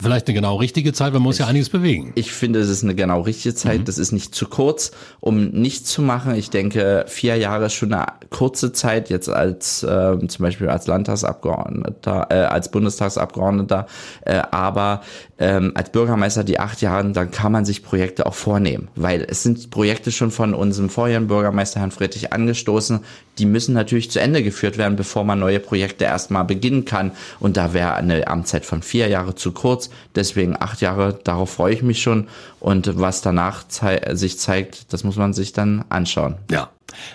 vielleicht 0.00 0.26
eine 0.26 0.34
genau 0.34 0.56
richtige 0.56 0.92
Zeit, 0.92 1.12
man 1.12 1.22
muss 1.22 1.36
ich, 1.36 1.40
ja 1.40 1.46
einiges 1.46 1.68
bewegen. 1.68 2.12
Ich 2.14 2.32
finde, 2.32 2.60
es 2.60 2.68
ist 2.68 2.82
eine 2.82 2.94
genau 2.94 3.20
richtige 3.20 3.54
Zeit. 3.54 3.80
Mhm. 3.80 3.84
Das 3.84 3.98
ist 3.98 4.12
nicht 4.12 4.34
zu 4.34 4.46
kurz, 4.46 4.92
um 5.20 5.50
nichts 5.50 5.90
zu 5.90 6.02
machen. 6.02 6.34
Ich 6.34 6.50
denke, 6.50 7.04
vier 7.08 7.36
Jahre 7.36 7.66
ist 7.66 7.74
schon 7.74 7.92
eine 7.92 8.06
kurze 8.30 8.72
Zeit, 8.72 9.10
jetzt 9.10 9.28
als 9.28 9.82
äh, 9.82 10.18
zum 10.26 10.42
Beispiel 10.42 10.68
als 10.68 10.86
Landtagsabgeordneter, 10.86 12.26
äh, 12.30 12.34
als 12.34 12.70
Bundestagsabgeordneter, 12.70 13.86
äh, 14.22 14.42
aber 14.50 15.02
ähm, 15.42 15.72
als 15.74 15.90
Bürgermeister 15.90 16.44
die 16.44 16.60
acht 16.60 16.80
Jahre, 16.82 17.10
dann 17.10 17.32
kann 17.32 17.50
man 17.50 17.64
sich 17.64 17.82
Projekte 17.82 18.26
auch 18.26 18.34
vornehmen, 18.34 18.86
weil 18.94 19.26
es 19.28 19.42
sind 19.42 19.70
Projekte 19.70 20.12
schon 20.12 20.30
von 20.30 20.54
unserem 20.54 20.88
vorherigen 20.88 21.26
Bürgermeister 21.26 21.80
Herrn 21.80 21.90
Friedrich 21.90 22.32
angestoßen, 22.32 23.00
die 23.38 23.46
müssen 23.46 23.74
natürlich 23.74 24.08
zu 24.10 24.20
Ende 24.20 24.44
geführt 24.44 24.78
werden, 24.78 24.94
bevor 24.94 25.24
man 25.24 25.40
neue 25.40 25.58
Projekte 25.58 26.04
erstmal 26.04 26.44
beginnen 26.44 26.84
kann. 26.84 27.10
Und 27.40 27.56
da 27.56 27.72
wäre 27.72 27.94
eine 27.94 28.28
Amtszeit 28.28 28.64
von 28.64 28.82
vier 28.82 29.08
Jahre 29.08 29.34
zu 29.34 29.52
kurz. 29.52 29.90
Deswegen 30.14 30.54
acht 30.58 30.80
Jahre, 30.80 31.18
darauf 31.24 31.50
freue 31.50 31.74
ich 31.74 31.82
mich 31.82 32.02
schon. 32.02 32.28
Und 32.60 33.00
was 33.00 33.22
danach 33.22 33.66
zei 33.66 34.14
sich 34.14 34.38
zeigt, 34.38 34.92
das 34.92 35.02
muss 35.02 35.16
man 35.16 35.32
sich 35.32 35.52
dann 35.52 35.84
anschauen. 35.88 36.36
Ja, 36.50 36.68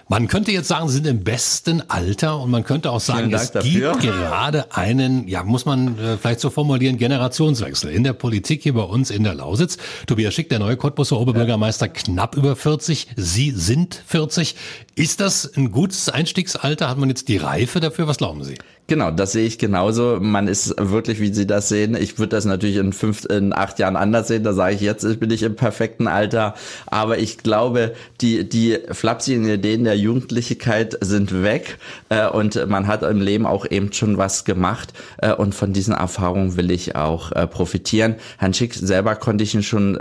man 0.08 0.28
könnte 0.28 0.52
jetzt 0.52 0.68
sagen, 0.68 0.88
sie 0.88 0.96
sind 0.96 1.08
im 1.08 1.24
besten 1.24 1.82
Alter 1.90 2.40
und 2.40 2.52
man 2.52 2.64
könnte 2.64 2.92
auch 2.92 3.00
sagen, 3.00 3.34
es 3.34 3.52
dafür. 3.52 3.94
gibt 3.94 4.04
gerade 4.04 4.76
einen, 4.76 5.28
ja, 5.28 5.44
muss 5.44 5.66
man 5.66 5.98
äh, 6.00 6.18
vielleicht 6.18 6.40
so 6.40 6.50
formulieren, 6.50 6.98
Generationswechsel 6.98 7.92
in 7.92 8.04
der 8.04 8.14
Politik 8.14 8.64
hier 8.64 8.74
bei 8.74 8.84
uns 8.84 9.12
in 9.12 9.24
der 9.24 9.36
Lausitz. 9.36 9.78
Tobias 10.06 10.34
Schick, 10.34 10.50
der 10.50 10.60
neue 10.60 10.78
Cottbuser 10.78 11.20
Oberbürgermeister, 11.20 11.88
ja. 11.88 11.92
knapp 11.92 12.36
über 12.36 12.56
40. 12.56 13.08
Sie 13.16 13.52
sind 13.52 14.02
40. 14.08 14.56
Ist 14.96 15.20
das 15.20 15.56
ein 15.56 15.72
gutes 15.72 16.10
Einstiegsalter? 16.10 16.90
Hat 16.90 16.98
man 16.98 17.10
jetzt 17.10 17.28
die 17.28 17.38
Reife 17.38 17.80
dafür? 17.80 18.08
Was 18.08 18.18
glauben 18.18 18.44
Sie? 18.44 18.56
Genau, 18.90 19.12
das 19.12 19.34
sehe 19.34 19.46
ich 19.46 19.58
genauso. 19.58 20.18
Man 20.22 20.48
ist 20.48 20.74
wirklich, 20.78 21.20
wie 21.20 21.34
Sie 21.34 21.46
das 21.46 21.68
sehen. 21.68 21.94
Ich 21.94 22.20
würde 22.20 22.38
das 22.38 22.46
natürlich 22.46 22.78
in 22.78 22.94
fünf, 22.94 23.26
in 23.26 23.52
acht 23.52 23.80
Jahren 23.80 23.98
anders 23.98 24.30
sehen. 24.30 24.44
Da 24.44 24.54
sage 24.54 24.76
ich 24.76 24.82
jetzt, 24.82 25.20
bin 25.20 25.30
ich 25.30 25.44
im 25.44 25.58
perfekten 25.58 26.08
Alter. 26.08 26.54
Aber 26.86 27.18
ich 27.18 27.40
glaube, 27.40 27.94
die, 28.22 28.48
die 28.48 28.78
flapsigen 28.92 29.46
Ideen 29.50 29.84
der 29.84 29.98
Jugendlichkeit 29.98 30.98
sind 31.02 31.44
weg. 31.44 31.80
Äh, 32.08 32.30
und 32.30 32.66
man 32.70 32.88
hat 32.88 33.04
im 33.04 33.20
Leben 33.20 33.46
auch 33.46 33.70
eben 33.70 33.92
schon 33.92 34.18
was 34.18 34.46
gemacht. 34.46 34.94
Äh, 35.18 35.34
und 35.34 35.54
von 35.54 35.74
diesen 35.74 35.94
Erfahrungen 35.94 36.56
will 36.56 36.72
ich 36.72 36.96
auch 36.96 37.34
äh, 37.34 37.46
profitieren. 37.46 38.16
Herrn 38.38 38.54
Schick 38.54 38.74
selber 38.74 39.18
konnte 39.18 39.44
ich 39.44 39.54
ihn 39.54 39.64
schon 39.64 39.98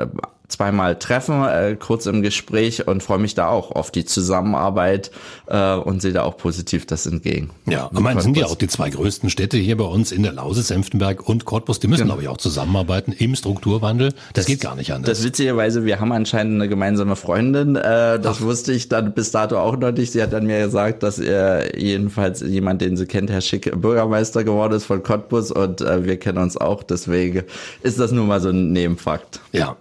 zweimal 0.49 0.99
treffen, 0.99 1.45
äh, 1.45 1.77
kurz 1.79 2.07
im 2.07 2.23
Gespräch 2.23 2.87
und 2.87 3.03
freue 3.03 3.19
mich 3.19 3.35
da 3.35 3.49
auch 3.49 3.73
auf 3.73 3.91
die 3.91 4.05
Zusammenarbeit 4.05 5.11
äh, 5.47 5.75
und 5.75 6.01
sehe 6.01 6.13
da 6.13 6.23
auch 6.23 6.37
positiv 6.37 6.87
das 6.87 7.07
entgegen. 7.07 7.51
Ja, 7.67 7.91
ich 7.93 8.01
meine, 8.01 8.21
sind 8.21 8.37
ja 8.37 8.47
auch 8.47 8.55
die 8.55 8.69
zwei 8.69 8.91
größten 8.91 9.31
Städte 9.31 9.57
hier 9.57 9.77
bei 9.77 9.85
uns 9.85 10.13
in 10.13 10.23
der 10.23 10.33
Lausitz, 10.33 10.69
Senftenberg 10.69 11.29
und 11.29 11.45
Cottbus, 11.45 11.81
die 11.81 11.89
müssen 11.89 12.03
genau. 12.03 12.15
glaube 12.15 12.23
ich 12.23 12.29
auch 12.29 12.37
zusammenarbeiten 12.37 13.13
im 13.13 13.35
Strukturwandel. 13.35 14.11
Das, 14.11 14.45
das, 14.45 14.47
geht 14.47 14.61
gar 14.61 14.77
nicht 14.77 14.93
anders. 14.93 15.19
Das 15.19 15.25
witzigerweise, 15.25 15.85
wir 15.85 16.01
haben 16.01 16.13
anscheinend 16.13 16.55
eine 16.55 16.69
gemeinsame 16.69 17.17
Freundin, 17.17 17.77
äh, 17.77 18.21
das 18.21 18.39
Ach. 18.39 18.43
wusste 18.43 18.73
ich 18.73 18.89
dann 18.89 19.15
bis 19.15 19.31
dato 19.33 19.59
auch 19.59 19.77
noch 19.77 19.93
nicht. 19.93 20.13
Sie 20.13 20.23
hat 20.23 20.33
dann 20.33 20.47
mir 20.47 20.61
gesagt, 20.61 21.03
dass 21.03 21.19
er 21.19 21.79
jedenfalls 21.79 22.41
jemand, 22.41 22.83
den 22.83 22.97
sie 22.97 23.07
kennt, 23.07 23.31
Herr 23.31 23.41
Schick, 23.41 23.71
Bürgermeister 23.81 24.45
geworden 24.45 24.75
ist 24.75 24.85
von 24.85 25.03
Cottbus 25.03 25.51
und 25.51 25.81
äh, 25.81 26.05
wir 26.05 26.19
kennen 26.19 26.39
uns 26.39 26.57
auch, 26.57 26.83
deswegen 26.83 27.43
ist 27.83 27.99
das 27.99 28.13
nun 28.13 28.29
mal 28.29 28.41
so 28.41 28.51
ein 28.51 28.73
Nebenfakt. 28.73 29.41
Ja, 29.53 29.77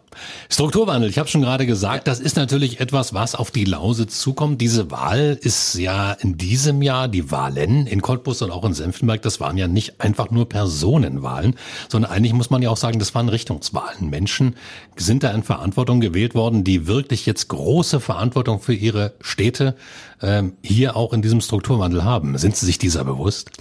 Strukturwandel, 0.50 1.10
ich 1.10 1.18
habe 1.18 1.30
schon 1.30 1.42
gerade 1.42 1.66
gesagt, 1.66 2.08
das 2.08 2.20
ist 2.20 2.36
natürlich 2.36 2.80
etwas, 2.80 3.14
was 3.14 3.36
auf 3.36 3.52
die 3.52 3.66
Lausitz 3.66 4.20
zukommt. 4.20 4.62
Diese 4.62 4.92
Wahl 4.92 5.38
ist 5.42 5.76
ja 5.76 6.14
in 6.14 6.38
diesem 6.38 6.82
Jahr, 6.82 7.08
die 7.08 7.32
Wahlen 7.32 7.88
in 7.88 8.02
Cottbus 8.02 8.42
und 8.42 8.52
auch 8.52 8.64
in 8.66 8.74
Senftenberg, 8.74 9.22
das 9.22 9.40
waren 9.40 9.58
ja 9.58 9.68
nicht 9.68 10.02
einfach 10.02 10.32
nur 10.32 10.48
Personenwahlen, 10.48 11.56
sondern 11.90 12.12
eigentlich 12.12 12.34
muss 12.34 12.50
man 12.50 12.62
ja 12.62 12.70
auch 12.70 12.78
sagen, 12.78 13.00
das 13.00 13.16
waren 13.16 13.30
Richtungswahlen. 13.30 14.10
Menschen 14.10 14.56
sind 14.96 15.24
da 15.24 15.32
in 15.32 15.44
Verantwortung 15.44 16.00
gewählt 16.00 16.36
worden, 16.36 16.64
die 16.64 16.88
wirklich 16.88 17.26
jetzt 17.26 17.48
große 17.50 18.00
Verantwortung 18.00 18.60
für 18.60 18.74
ihre 18.74 19.14
Städte 19.22 19.76
ähm, 20.22 20.54
hier 20.64 20.96
auch 20.96 21.14
in 21.14 21.22
diesem 21.22 21.42
Strukturwandel 21.42 22.04
haben. 22.04 22.38
Sind 22.38 22.56
Sie 22.56 22.66
sich 22.66 22.78
dieser 22.78 23.04
bewusst? 23.04 23.52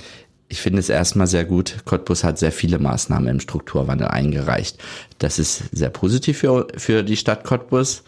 Ich 0.48 0.60
finde 0.60 0.80
es 0.80 0.88
erstmal 0.88 1.26
sehr 1.26 1.44
gut. 1.44 1.78
Cottbus 1.84 2.22
hat 2.22 2.38
sehr 2.38 2.52
viele 2.52 2.78
Maßnahmen 2.78 3.28
im 3.28 3.40
Strukturwandel 3.40 4.08
eingereicht. 4.08 4.78
Das 5.18 5.38
ist 5.38 5.64
sehr 5.72 5.90
positiv 5.90 6.38
für, 6.38 6.68
für 6.76 7.02
die 7.02 7.16
Stadt 7.16 7.44
Cottbus. 7.44 8.04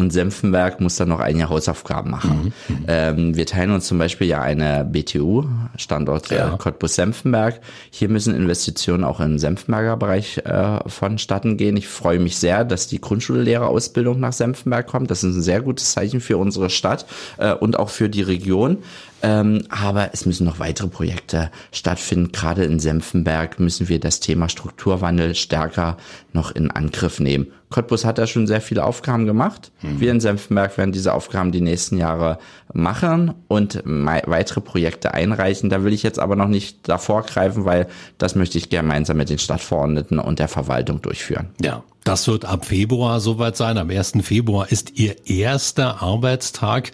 Und 0.00 0.12
Senfenberg 0.12 0.80
muss 0.80 0.96
dann 0.96 1.08
noch 1.08 1.20
einige 1.20 1.48
Hausaufgaben 1.48 2.10
machen. 2.10 2.54
Mhm. 2.68 2.74
mhm. 2.74 2.84
Ähm, 2.88 3.36
wir 3.36 3.44
teilen 3.44 3.72
uns 3.72 3.86
zum 3.86 3.98
Beispiel 3.98 4.28
ja 4.28 4.40
eine 4.40 4.84
BTU, 4.84 5.44
Standort 5.76 6.30
ja. 6.30 6.56
Cottbus-Senfenberg. 6.56 7.60
Hier 7.90 8.08
müssen 8.08 8.34
Investitionen 8.34 9.04
auch 9.04 9.20
im 9.20 9.38
Senfenberger 9.38 9.96
Bereich 9.96 10.38
äh, 10.38 10.78
vonstatten 10.88 11.56
gehen. 11.56 11.76
Ich 11.76 11.88
freue 11.88 12.20
mich 12.20 12.38
sehr, 12.38 12.64
dass 12.64 12.86
die 12.86 13.00
Grundschullehrerausbildung 13.00 14.18
nach 14.20 14.32
Senfenberg 14.32 14.86
kommt. 14.86 15.10
Das 15.10 15.22
ist 15.22 15.36
ein 15.36 15.42
sehr 15.42 15.60
gutes 15.60 15.92
Zeichen 15.92 16.20
für 16.20 16.38
unsere 16.38 16.70
Stadt 16.70 17.04
äh, 17.38 17.52
und 17.52 17.78
auch 17.78 17.90
für 17.90 18.08
die 18.08 18.22
Region. 18.22 18.78
Ähm, 19.22 19.64
aber 19.68 20.10
es 20.12 20.26
müssen 20.26 20.46
noch 20.46 20.58
weitere 20.58 20.88
Projekte 20.88 21.50
stattfinden. 21.72 22.32
Gerade 22.32 22.64
in 22.64 22.78
Senfenberg 22.78 23.60
müssen 23.60 23.88
wir 23.88 24.00
das 24.00 24.20
Thema 24.20 24.48
Strukturwandel 24.48 25.34
stärker 25.34 25.96
noch 26.32 26.50
in 26.50 26.70
Angriff 26.70 27.20
nehmen. 27.20 27.48
Cottbus 27.70 28.04
hat 28.04 28.18
da 28.18 28.26
schon 28.26 28.46
sehr 28.46 28.60
viele 28.60 28.84
Aufgaben 28.84 29.26
gemacht. 29.26 29.70
Mhm. 29.82 30.00
Wir 30.00 30.10
in 30.10 30.20
Senfenberg 30.20 30.76
werden 30.76 30.92
diese 30.92 31.14
Aufgaben 31.14 31.52
die 31.52 31.60
nächsten 31.60 31.98
Jahre 31.98 32.38
machen 32.72 33.34
und 33.46 33.82
weitere 33.84 34.60
Projekte 34.60 35.14
einreichen. 35.14 35.70
Da 35.70 35.84
will 35.84 35.92
ich 35.92 36.02
jetzt 36.02 36.18
aber 36.18 36.34
noch 36.34 36.48
nicht 36.48 36.88
davor 36.88 37.22
greifen, 37.22 37.64
weil 37.64 37.86
das 38.18 38.34
möchte 38.34 38.58
ich 38.58 38.70
gemeinsam 38.70 39.18
mit 39.18 39.30
den 39.30 39.38
Stadtverordneten 39.38 40.18
und 40.18 40.38
der 40.38 40.48
Verwaltung 40.48 41.00
durchführen. 41.00 41.50
Ja. 41.60 41.84
Das 42.04 42.26
wird 42.26 42.46
ab 42.46 42.64
Februar 42.64 43.20
soweit 43.20 43.58
sein. 43.58 43.76
Am 43.76 43.90
1. 43.90 44.14
Februar 44.22 44.72
ist 44.72 44.98
Ihr 44.98 45.28
erster 45.28 46.02
Arbeitstag. 46.02 46.92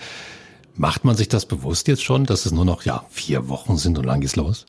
Macht 0.78 1.04
man 1.04 1.16
sich 1.16 1.28
das 1.28 1.47
bewusst 1.47 1.88
jetzt 1.88 2.02
schon, 2.04 2.25
dass 2.25 2.45
es 2.45 2.52
nur 2.52 2.66
noch 2.66 2.83
ja 2.85 3.06
vier 3.09 3.49
Wochen 3.49 3.78
sind 3.78 3.97
und 3.99 4.04
lang 4.04 4.21
geht's 4.21 4.37
los? 4.37 4.66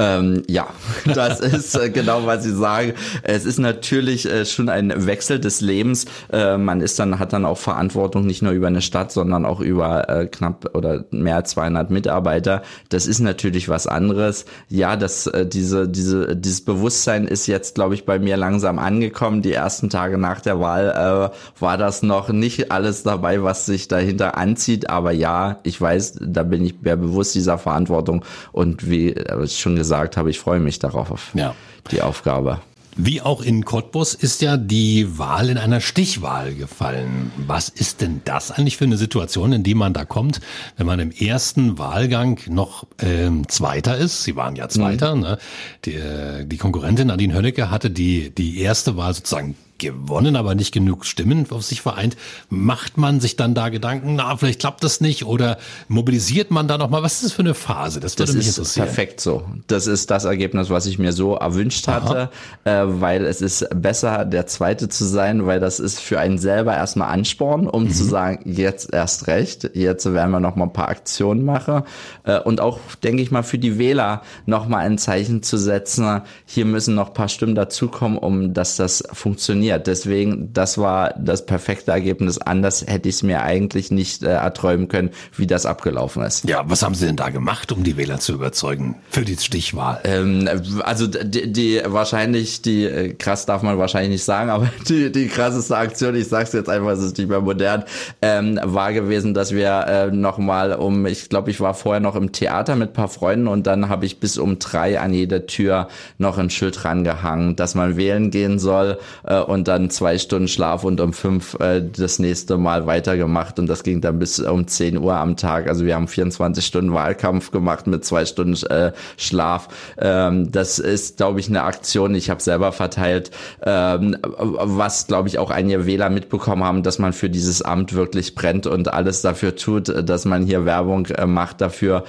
Ähm, 0.00 0.44
ja, 0.48 0.68
das 1.12 1.40
ist 1.40 1.74
äh, 1.74 1.90
genau, 1.90 2.24
was 2.24 2.44
Sie 2.44 2.54
sagen. 2.54 2.92
Es 3.24 3.44
ist 3.44 3.58
natürlich 3.58 4.30
äh, 4.30 4.44
schon 4.46 4.68
ein 4.68 5.06
Wechsel 5.06 5.40
des 5.40 5.60
Lebens. 5.60 6.06
Äh, 6.32 6.56
man 6.56 6.80
ist 6.80 7.00
dann, 7.00 7.18
hat 7.18 7.32
dann 7.32 7.44
auch 7.44 7.58
Verantwortung 7.58 8.24
nicht 8.24 8.40
nur 8.40 8.52
über 8.52 8.68
eine 8.68 8.80
Stadt, 8.80 9.10
sondern 9.10 9.44
auch 9.44 9.60
über 9.60 10.08
äh, 10.08 10.26
knapp 10.26 10.70
oder 10.76 11.04
mehr 11.10 11.36
als 11.36 11.50
200 11.50 11.90
Mitarbeiter. 11.90 12.62
Das 12.90 13.08
ist 13.08 13.18
natürlich 13.18 13.68
was 13.68 13.88
anderes. 13.88 14.44
Ja, 14.68 14.94
das, 14.94 15.26
äh, 15.26 15.44
diese, 15.44 15.88
diese, 15.88 16.36
dieses 16.36 16.64
Bewusstsein 16.64 17.26
ist 17.26 17.48
jetzt, 17.48 17.74
glaube 17.74 17.94
ich, 17.94 18.06
bei 18.06 18.20
mir 18.20 18.36
langsam 18.36 18.78
angekommen. 18.78 19.42
Die 19.42 19.52
ersten 19.52 19.90
Tage 19.90 20.16
nach 20.16 20.40
der 20.40 20.60
Wahl 20.60 21.32
äh, 21.32 21.60
war 21.60 21.76
das 21.76 22.04
noch 22.04 22.28
nicht 22.28 22.70
alles 22.70 23.02
dabei, 23.02 23.42
was 23.42 23.66
sich 23.66 23.88
dahinter 23.88 24.38
anzieht. 24.38 24.90
Aber 24.90 25.10
ja, 25.10 25.58
ich 25.64 25.80
weiß, 25.80 26.20
da 26.20 26.44
bin 26.44 26.64
ich 26.64 26.82
mehr 26.82 26.96
bewusst 26.96 27.34
dieser 27.34 27.58
Verantwortung. 27.58 28.24
Und 28.52 28.88
wie 28.88 29.16
schon 29.48 29.74
gesagt 29.74 29.87
gesagt 29.88 30.16
habe, 30.18 30.30
ich 30.30 30.38
freue 30.38 30.60
mich 30.60 30.78
darauf, 30.78 31.10
auf 31.10 31.30
ja. 31.34 31.54
die 31.90 32.02
Aufgabe. 32.02 32.60
Wie 33.00 33.22
auch 33.22 33.42
in 33.42 33.64
Cottbus 33.64 34.12
ist 34.12 34.42
ja 34.42 34.56
die 34.56 35.18
Wahl 35.18 35.50
in 35.50 35.56
einer 35.56 35.80
Stichwahl 35.80 36.52
gefallen. 36.54 37.30
Was 37.46 37.68
ist 37.68 38.00
denn 38.00 38.22
das 38.24 38.50
eigentlich 38.50 38.76
für 38.76 38.86
eine 38.86 38.96
Situation, 38.96 39.52
in 39.52 39.62
die 39.62 39.76
man 39.76 39.92
da 39.92 40.04
kommt, 40.04 40.40
wenn 40.76 40.86
man 40.86 40.98
im 40.98 41.12
ersten 41.12 41.78
Wahlgang 41.78 42.40
noch 42.48 42.88
ähm, 43.00 43.48
Zweiter 43.48 43.96
ist? 43.96 44.24
Sie 44.24 44.34
waren 44.34 44.56
ja 44.56 44.68
Zweiter. 44.68 45.14
Mhm. 45.14 45.22
Ne? 45.22 45.38
Die, 45.84 45.94
äh, 45.94 46.44
die 46.44 46.56
Konkurrentin 46.56 47.06
Nadine 47.06 47.34
Hönnecke 47.34 47.70
hatte 47.70 47.88
die, 47.88 48.30
die 48.30 48.60
erste 48.60 48.96
Wahl 48.96 49.14
sozusagen 49.14 49.54
gewonnen, 49.78 50.36
aber 50.36 50.54
nicht 50.54 50.72
genug 50.72 51.06
Stimmen 51.06 51.46
auf 51.50 51.64
sich 51.64 51.82
vereint, 51.82 52.16
macht 52.50 52.98
man 52.98 53.20
sich 53.20 53.36
dann 53.36 53.54
da 53.54 53.68
Gedanken, 53.68 54.16
na, 54.16 54.36
vielleicht 54.36 54.60
klappt 54.60 54.82
das 54.84 55.00
nicht 55.00 55.24
oder 55.24 55.58
mobilisiert 55.88 56.50
man 56.50 56.68
da 56.68 56.78
nochmal? 56.78 57.02
Was 57.02 57.14
ist 57.14 57.24
das 57.24 57.32
für 57.32 57.42
eine 57.42 57.54
Phase? 57.54 58.00
Das 58.00 58.18
würde 58.18 58.32
das 58.32 58.36
mich 58.36 58.48
interessieren. 58.48 58.86
Ist 58.86 58.94
perfekt 58.94 59.20
so. 59.20 59.44
Das 59.68 59.86
ist 59.86 60.10
das 60.10 60.24
Ergebnis, 60.24 60.70
was 60.70 60.86
ich 60.86 60.98
mir 60.98 61.12
so 61.12 61.34
erwünscht 61.34 61.86
hatte, 61.86 62.30
äh, 62.64 62.82
weil 62.84 63.24
es 63.24 63.40
ist 63.40 63.66
besser, 63.74 64.24
der 64.24 64.46
Zweite 64.46 64.88
zu 64.88 65.04
sein, 65.04 65.46
weil 65.46 65.60
das 65.60 65.80
ist 65.80 66.00
für 66.00 66.18
einen 66.18 66.38
selber 66.38 66.74
erstmal 66.74 67.10
Ansporn, 67.10 67.66
um 67.68 67.84
mhm. 67.84 67.90
zu 67.90 68.04
sagen, 68.04 68.40
jetzt 68.44 68.92
erst 68.92 69.28
recht, 69.28 69.70
jetzt 69.74 70.12
werden 70.12 70.30
wir 70.30 70.40
nochmal 70.40 70.68
ein 70.68 70.72
paar 70.72 70.88
Aktionen 70.88 71.44
machen 71.44 71.82
äh, 72.24 72.40
und 72.40 72.60
auch, 72.60 72.80
denke 73.02 73.22
ich 73.22 73.30
mal, 73.30 73.42
für 73.42 73.58
die 73.58 73.78
Wähler 73.78 74.22
nochmal 74.46 74.84
ein 74.86 74.98
Zeichen 74.98 75.42
zu 75.42 75.56
setzen, 75.56 76.22
hier 76.46 76.64
müssen 76.64 76.94
noch 76.94 77.08
ein 77.08 77.14
paar 77.14 77.28
Stimmen 77.28 77.54
dazukommen, 77.54 78.18
um 78.18 78.54
dass 78.54 78.76
das 78.76 79.04
funktioniert 79.12 79.67
funktioniert. 79.68 79.86
Deswegen, 79.86 80.52
das 80.52 80.78
war 80.78 81.14
das 81.18 81.46
perfekte 81.46 81.90
Ergebnis. 81.90 82.38
Anders 82.38 82.84
hätte 82.86 83.08
ich 83.08 83.16
es 83.16 83.22
mir 83.22 83.42
eigentlich 83.42 83.90
nicht 83.90 84.22
äh, 84.22 84.28
erträumen 84.28 84.88
können, 84.88 85.10
wie 85.36 85.46
das 85.46 85.66
abgelaufen 85.66 86.22
ist. 86.22 86.48
Ja, 86.48 86.62
was 86.66 86.82
haben 86.82 86.94
Sie 86.94 87.06
denn 87.06 87.16
da 87.16 87.30
gemacht, 87.30 87.72
um 87.72 87.84
die 87.84 87.96
Wähler 87.96 88.18
zu 88.18 88.34
überzeugen 88.34 88.96
für 89.10 89.22
die 89.22 89.36
Stichwahl? 89.36 90.00
Ähm, 90.04 90.48
also 90.82 91.06
die, 91.06 91.52
die 91.52 91.80
wahrscheinlich, 91.84 92.62
die 92.62 92.84
äh, 92.84 93.14
krass 93.14 93.46
darf 93.46 93.62
man 93.62 93.78
wahrscheinlich 93.78 94.12
nicht 94.12 94.24
sagen, 94.24 94.50
aber 94.58 94.70
die, 94.88 95.10
die 95.12 95.28
krasseste 95.28 95.76
Aktion, 95.76 96.14
ich 96.14 96.28
sag's 96.28 96.52
jetzt 96.52 96.68
einfach, 96.68 96.90
es 96.90 97.02
ist 97.02 97.18
nicht 97.18 97.28
mehr 97.28 97.40
modern, 97.40 97.84
ähm, 98.22 98.58
war 98.62 98.92
gewesen, 98.92 99.34
dass 99.34 99.52
wir 99.52 99.86
äh, 99.86 100.10
nochmal 100.10 100.72
um, 100.74 101.06
ich 101.06 101.28
glaube, 101.28 101.50
ich 101.50 101.60
war 101.60 101.74
vorher 101.74 102.00
noch 102.00 102.16
im 102.16 102.32
Theater 102.32 102.76
mit 102.76 102.92
paar 102.92 103.08
Freunden 103.08 103.48
und 103.48 103.66
dann 103.66 103.88
habe 103.88 104.06
ich 104.06 104.20
bis 104.20 104.38
um 104.38 104.58
drei 104.58 105.00
an 105.00 105.12
jeder 105.12 105.46
Tür 105.46 105.88
noch 106.18 106.38
ein 106.38 106.50
Schild 106.50 106.84
rangehangen, 106.84 107.56
dass 107.56 107.74
man 107.74 107.96
wählen 107.96 108.30
gehen 108.30 108.58
soll 108.58 108.98
äh, 109.24 109.38
und 109.40 109.57
und 109.58 109.68
dann 109.68 109.90
zwei 109.90 110.18
Stunden 110.18 110.46
Schlaf 110.46 110.84
und 110.84 111.00
um 111.00 111.12
fünf 111.12 111.54
äh, 111.60 111.82
das 111.82 112.18
nächste 112.18 112.56
Mal 112.56 112.86
weitergemacht 112.86 113.58
und 113.58 113.66
das 113.66 113.82
ging 113.82 114.00
dann 114.00 114.18
bis 114.18 114.38
um 114.38 114.66
10 114.66 114.98
Uhr 114.98 115.14
am 115.14 115.36
Tag. 115.36 115.68
Also 115.68 115.84
wir 115.84 115.96
haben 115.96 116.06
24 116.06 116.64
Stunden 116.64 116.92
Wahlkampf 116.92 117.50
gemacht 117.50 117.86
mit 117.88 118.04
zwei 118.04 118.24
Stunden 118.24 118.54
äh, 118.70 118.92
Schlaf. 119.16 119.68
Ähm, 119.98 120.52
das 120.52 120.78
ist, 120.78 121.16
glaube 121.16 121.40
ich, 121.40 121.48
eine 121.48 121.64
Aktion, 121.64 122.14
ich 122.14 122.30
habe 122.30 122.40
selber 122.40 122.70
verteilt, 122.70 123.32
ähm, 123.62 124.16
was, 124.22 125.08
glaube 125.08 125.28
ich, 125.28 125.38
auch 125.38 125.50
einige 125.50 125.86
Wähler 125.86 126.08
mitbekommen 126.08 126.62
haben, 126.62 126.82
dass 126.84 127.00
man 127.00 127.12
für 127.12 127.28
dieses 127.28 127.60
Amt 127.60 127.94
wirklich 127.94 128.36
brennt 128.36 128.66
und 128.66 128.92
alles 128.92 129.22
dafür 129.22 129.56
tut, 129.56 129.88
dass 130.08 130.24
man 130.24 130.44
hier 130.44 130.64
Werbung 130.64 131.06
äh, 131.06 131.26
macht 131.26 131.60
dafür, 131.60 132.04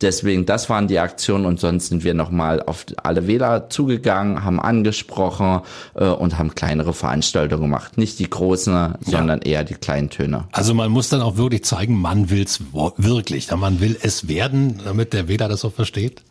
Deswegen, 0.00 0.46
das 0.46 0.70
waren 0.70 0.88
die 0.88 0.98
Aktionen 0.98 1.46
und 1.46 1.60
sonst 1.60 1.88
sind 1.88 2.04
wir 2.04 2.14
nochmal 2.14 2.62
auf 2.62 2.86
alle 3.02 3.26
Wähler 3.26 3.68
zugegangen, 3.68 4.44
haben 4.44 4.60
angesprochen 4.60 5.60
äh, 5.94 6.06
und 6.06 6.38
haben 6.38 6.54
kleinere 6.54 6.94
Veranstaltungen 6.94 7.62
gemacht. 7.62 7.98
Nicht 7.98 8.18
die 8.18 8.28
großen, 8.28 8.72
ja. 8.72 8.98
sondern 9.04 9.42
eher 9.42 9.64
die 9.64 9.74
kleinen 9.74 10.10
Töne. 10.10 10.44
Also 10.52 10.74
man 10.74 10.90
muss 10.90 11.08
dann 11.08 11.20
auch 11.22 11.36
wirklich 11.36 11.64
zeigen, 11.64 12.00
man 12.00 12.30
will 12.30 12.42
es 12.42 12.60
wirklich. 12.72 13.50
Man 13.50 13.80
will 13.80 13.98
es 14.00 14.28
werden, 14.28 14.80
damit 14.84 15.12
der 15.12 15.28
Wähler 15.28 15.48
das 15.48 15.64
auch 15.64 15.72
versteht. 15.72 16.22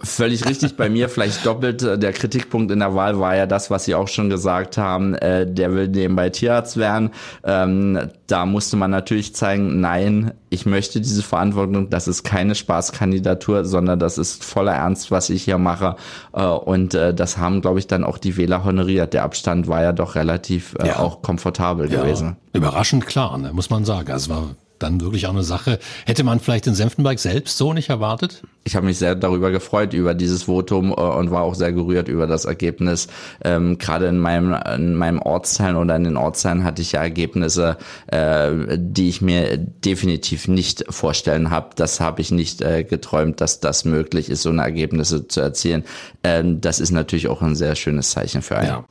Völlig 0.00 0.46
richtig 0.46 0.76
bei 0.76 0.88
mir, 0.88 1.08
vielleicht 1.08 1.44
doppelt. 1.44 1.82
Äh, 1.82 1.98
der 1.98 2.12
Kritikpunkt 2.12 2.70
in 2.70 2.78
der 2.78 2.94
Wahl 2.94 3.18
war 3.18 3.34
ja 3.34 3.46
das, 3.46 3.68
was 3.68 3.84
Sie 3.84 3.96
auch 3.96 4.06
schon 4.06 4.30
gesagt 4.30 4.78
haben, 4.78 5.14
äh, 5.14 5.44
der 5.44 5.74
will 5.74 5.88
nebenbei 5.88 6.30
Tierarzt 6.30 6.76
werden. 6.76 7.10
Ähm, 7.42 8.08
da 8.28 8.46
musste 8.46 8.76
man 8.76 8.92
natürlich 8.92 9.34
zeigen, 9.34 9.80
nein, 9.80 10.32
ich 10.50 10.66
möchte 10.66 11.00
diese 11.00 11.22
Verantwortung, 11.22 11.90
das 11.90 12.06
ist 12.06 12.22
keine 12.22 12.54
Spaßkandidatur, 12.54 13.64
sondern 13.64 13.98
das 13.98 14.18
ist 14.18 14.44
voller 14.44 14.72
Ernst, 14.72 15.10
was 15.10 15.30
ich 15.30 15.42
hier 15.42 15.58
mache. 15.58 15.96
Äh, 16.32 16.44
und 16.44 16.94
äh, 16.94 17.12
das 17.12 17.38
haben, 17.38 17.60
glaube 17.60 17.80
ich, 17.80 17.88
dann 17.88 18.04
auch 18.04 18.18
die 18.18 18.36
Wähler 18.36 18.64
honoriert. 18.64 19.14
Der 19.14 19.24
Abstand 19.24 19.66
war 19.66 19.82
ja 19.82 19.92
doch 19.92 20.14
relativ 20.14 20.76
äh, 20.78 20.88
ja. 20.88 20.98
auch 21.00 21.22
komfortabel 21.22 21.90
ja. 21.90 22.00
gewesen. 22.00 22.36
Überraschend 22.52 23.04
klar, 23.06 23.36
ne, 23.36 23.52
muss 23.52 23.68
man 23.68 23.84
sagen. 23.84 24.12
Also 24.12 24.30
war 24.30 24.44
dann 24.78 25.00
wirklich 25.00 25.26
auch 25.26 25.32
eine 25.32 25.42
Sache. 25.42 25.78
Hätte 26.06 26.24
man 26.24 26.40
vielleicht 26.40 26.66
in 26.66 26.74
Senftenberg 26.74 27.18
selbst 27.18 27.56
so 27.58 27.72
nicht 27.72 27.88
erwartet? 27.88 28.42
Ich 28.64 28.76
habe 28.76 28.86
mich 28.86 28.98
sehr 28.98 29.14
darüber 29.14 29.50
gefreut, 29.50 29.94
über 29.94 30.14
dieses 30.14 30.44
Votum 30.44 30.90
äh, 30.90 30.94
und 30.94 31.30
war 31.30 31.42
auch 31.42 31.54
sehr 31.54 31.72
gerührt 31.72 32.08
über 32.08 32.26
das 32.26 32.44
Ergebnis. 32.44 33.08
Ähm, 33.42 33.78
Gerade 33.78 34.06
in 34.06 34.18
meinem, 34.18 34.54
in 34.74 34.94
meinem 34.94 35.20
Ortsteil 35.20 35.76
oder 35.76 35.96
in 35.96 36.04
den 36.04 36.16
Ortsteilen 36.16 36.64
hatte 36.64 36.82
ich 36.82 36.92
ja 36.92 37.00
Ergebnisse, 37.00 37.76
äh, 38.08 38.50
die 38.76 39.08
ich 39.08 39.22
mir 39.22 39.56
definitiv 39.56 40.48
nicht 40.48 40.84
vorstellen 40.90 41.50
habe. 41.50 41.70
Das 41.76 42.00
habe 42.00 42.20
ich 42.20 42.30
nicht 42.30 42.62
äh, 42.62 42.84
geträumt, 42.84 43.40
dass 43.40 43.60
das 43.60 43.84
möglich 43.84 44.30
ist, 44.30 44.42
so 44.42 44.50
eine 44.50 44.62
Ergebnisse 44.62 45.28
zu 45.28 45.40
erzielen. 45.40 45.84
Ähm, 46.22 46.60
das 46.60 46.80
ist 46.80 46.90
natürlich 46.90 47.28
auch 47.28 47.42
ein 47.42 47.54
sehr 47.54 47.74
schönes 47.74 48.10
Zeichen 48.10 48.42
für 48.42 48.56
einen. 48.56 48.68
Ja. 48.68 48.84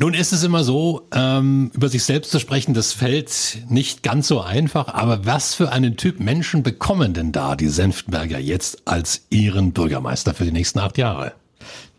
Nun 0.00 0.14
ist 0.14 0.32
es 0.32 0.44
immer 0.44 0.62
so, 0.62 1.08
ähm, 1.12 1.72
über 1.74 1.88
sich 1.88 2.04
selbst 2.04 2.30
zu 2.30 2.38
sprechen, 2.38 2.72
das 2.72 2.92
fällt 2.92 3.58
nicht 3.68 4.04
ganz 4.04 4.28
so 4.28 4.40
einfach. 4.40 4.94
Aber 4.94 5.26
was 5.26 5.56
für 5.56 5.72
einen 5.72 5.96
Typ 5.96 6.20
Menschen 6.20 6.62
bekommen 6.62 7.14
denn 7.14 7.32
da 7.32 7.56
die 7.56 7.66
Senftenberger 7.66 8.38
jetzt 8.38 8.86
als 8.86 9.22
ihren 9.28 9.72
Bürgermeister 9.72 10.34
für 10.34 10.44
die 10.44 10.52
nächsten 10.52 10.78
acht 10.78 10.98
Jahre? 10.98 11.32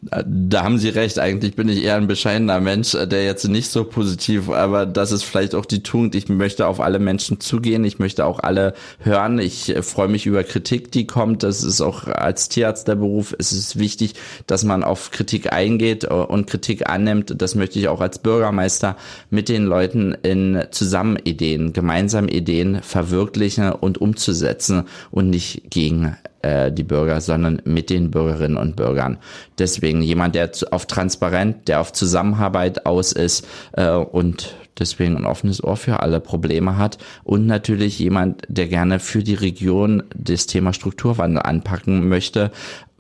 Da 0.02 0.64
haben 0.64 0.80
Sie 0.80 0.88
recht. 0.88 1.20
Eigentlich 1.20 1.56
bin 1.58 1.68
ich 1.68 1.84
eher 1.84 1.98
ein 1.98 2.08
bescheidener 2.08 2.62
Mensch, 2.62 2.96
äh, 2.96 3.06
der 3.06 3.26
jetzt 3.26 3.46
nicht 3.50 3.70
so 3.70 3.84
positiv, 3.84 4.50
aber 4.50 4.86
das 4.86 5.12
ist 5.12 5.24
vielleicht 5.24 5.56
auch 5.56 5.66
die 5.66 5.84
Tugend. 5.84 6.16
Ich 6.16 6.30
möchte 6.30 6.68
auf 6.68 6.80
alle 6.80 7.00
Menschen 7.00 7.42
zugehen. 7.42 7.84
Ich 7.84 8.00
möchte 8.00 8.26
auch 8.26 8.40
alle 8.40 8.76
hören. 9.00 9.40
Ich 9.40 9.76
äh, 9.76 9.84
freue 9.84 10.08
mich 10.08 10.26
über 10.26 10.46
Kritik, 10.46 10.94
die 10.94 11.06
kommt. 11.06 11.44
Das 11.44 11.64
ist 11.64 11.82
auch 11.82 12.08
als 12.08 12.48
Tierarzt 12.48 12.88
der 12.88 12.96
Beruf. 12.96 13.36
Es 13.38 13.52
ist 13.52 13.78
wichtig, 13.78 14.14
dass 14.48 14.64
man 14.64 14.86
auf 14.86 15.12
Kritik 15.12 15.52
eingeht 15.52 16.06
äh, 16.06 16.08
und 16.08 16.48
Kritik 16.48 16.90
annimmt. 16.90 17.34
Das 17.38 17.56
möchte 17.56 17.78
ich 17.78 17.90
auch 17.90 18.00
als 18.00 18.20
Bürgermeister 18.20 18.96
mit 19.30 19.50
den 19.50 19.66
Leuten 19.66 20.16
in 20.24 20.64
zusammen 20.72 21.18
Ideen, 21.22 21.74
gemeinsam 21.74 22.30
Ideen 22.30 22.82
verwirklichen 22.84 23.74
und 23.74 23.98
umzusetzen 24.00 24.84
und 25.12 25.30
nicht 25.30 25.70
gegen 25.70 26.16
äh, 26.42 26.72
die 26.72 26.84
Bürger, 26.84 27.22
sondern 27.22 27.62
mit 27.66 27.90
den 27.90 28.12
Bürgerinnen 28.12 28.58
und 28.58 28.76
Bürgern. 28.76 29.18
Deswegen 29.58 30.02
jemand, 30.02 30.36
der 30.36 30.52
auf 30.72 30.86
Transparent, 30.86 31.68
der 31.68 31.82
auf 31.82 31.94
Zusammenarbeit 31.94 32.86
aus 32.86 33.12
ist 33.12 33.48
äh, 33.74 33.90
und 33.92 34.56
deswegen 34.80 35.18
ein 35.18 35.26
offenes 35.26 35.64
Ohr 35.64 35.78
für 35.78 36.00
alle 36.00 36.20
Probleme 36.20 36.78
hat 36.78 36.98
und 37.24 37.46
natürlich 37.46 38.00
jemand, 38.00 38.44
der 38.48 38.68
gerne 38.68 39.00
für 39.00 39.24
die 39.24 39.34
Region 39.34 40.04
das 40.16 40.48
Thema 40.48 40.74
Strukturwandel 40.74 41.42
anpacken 41.44 42.08
möchte, 42.08 42.52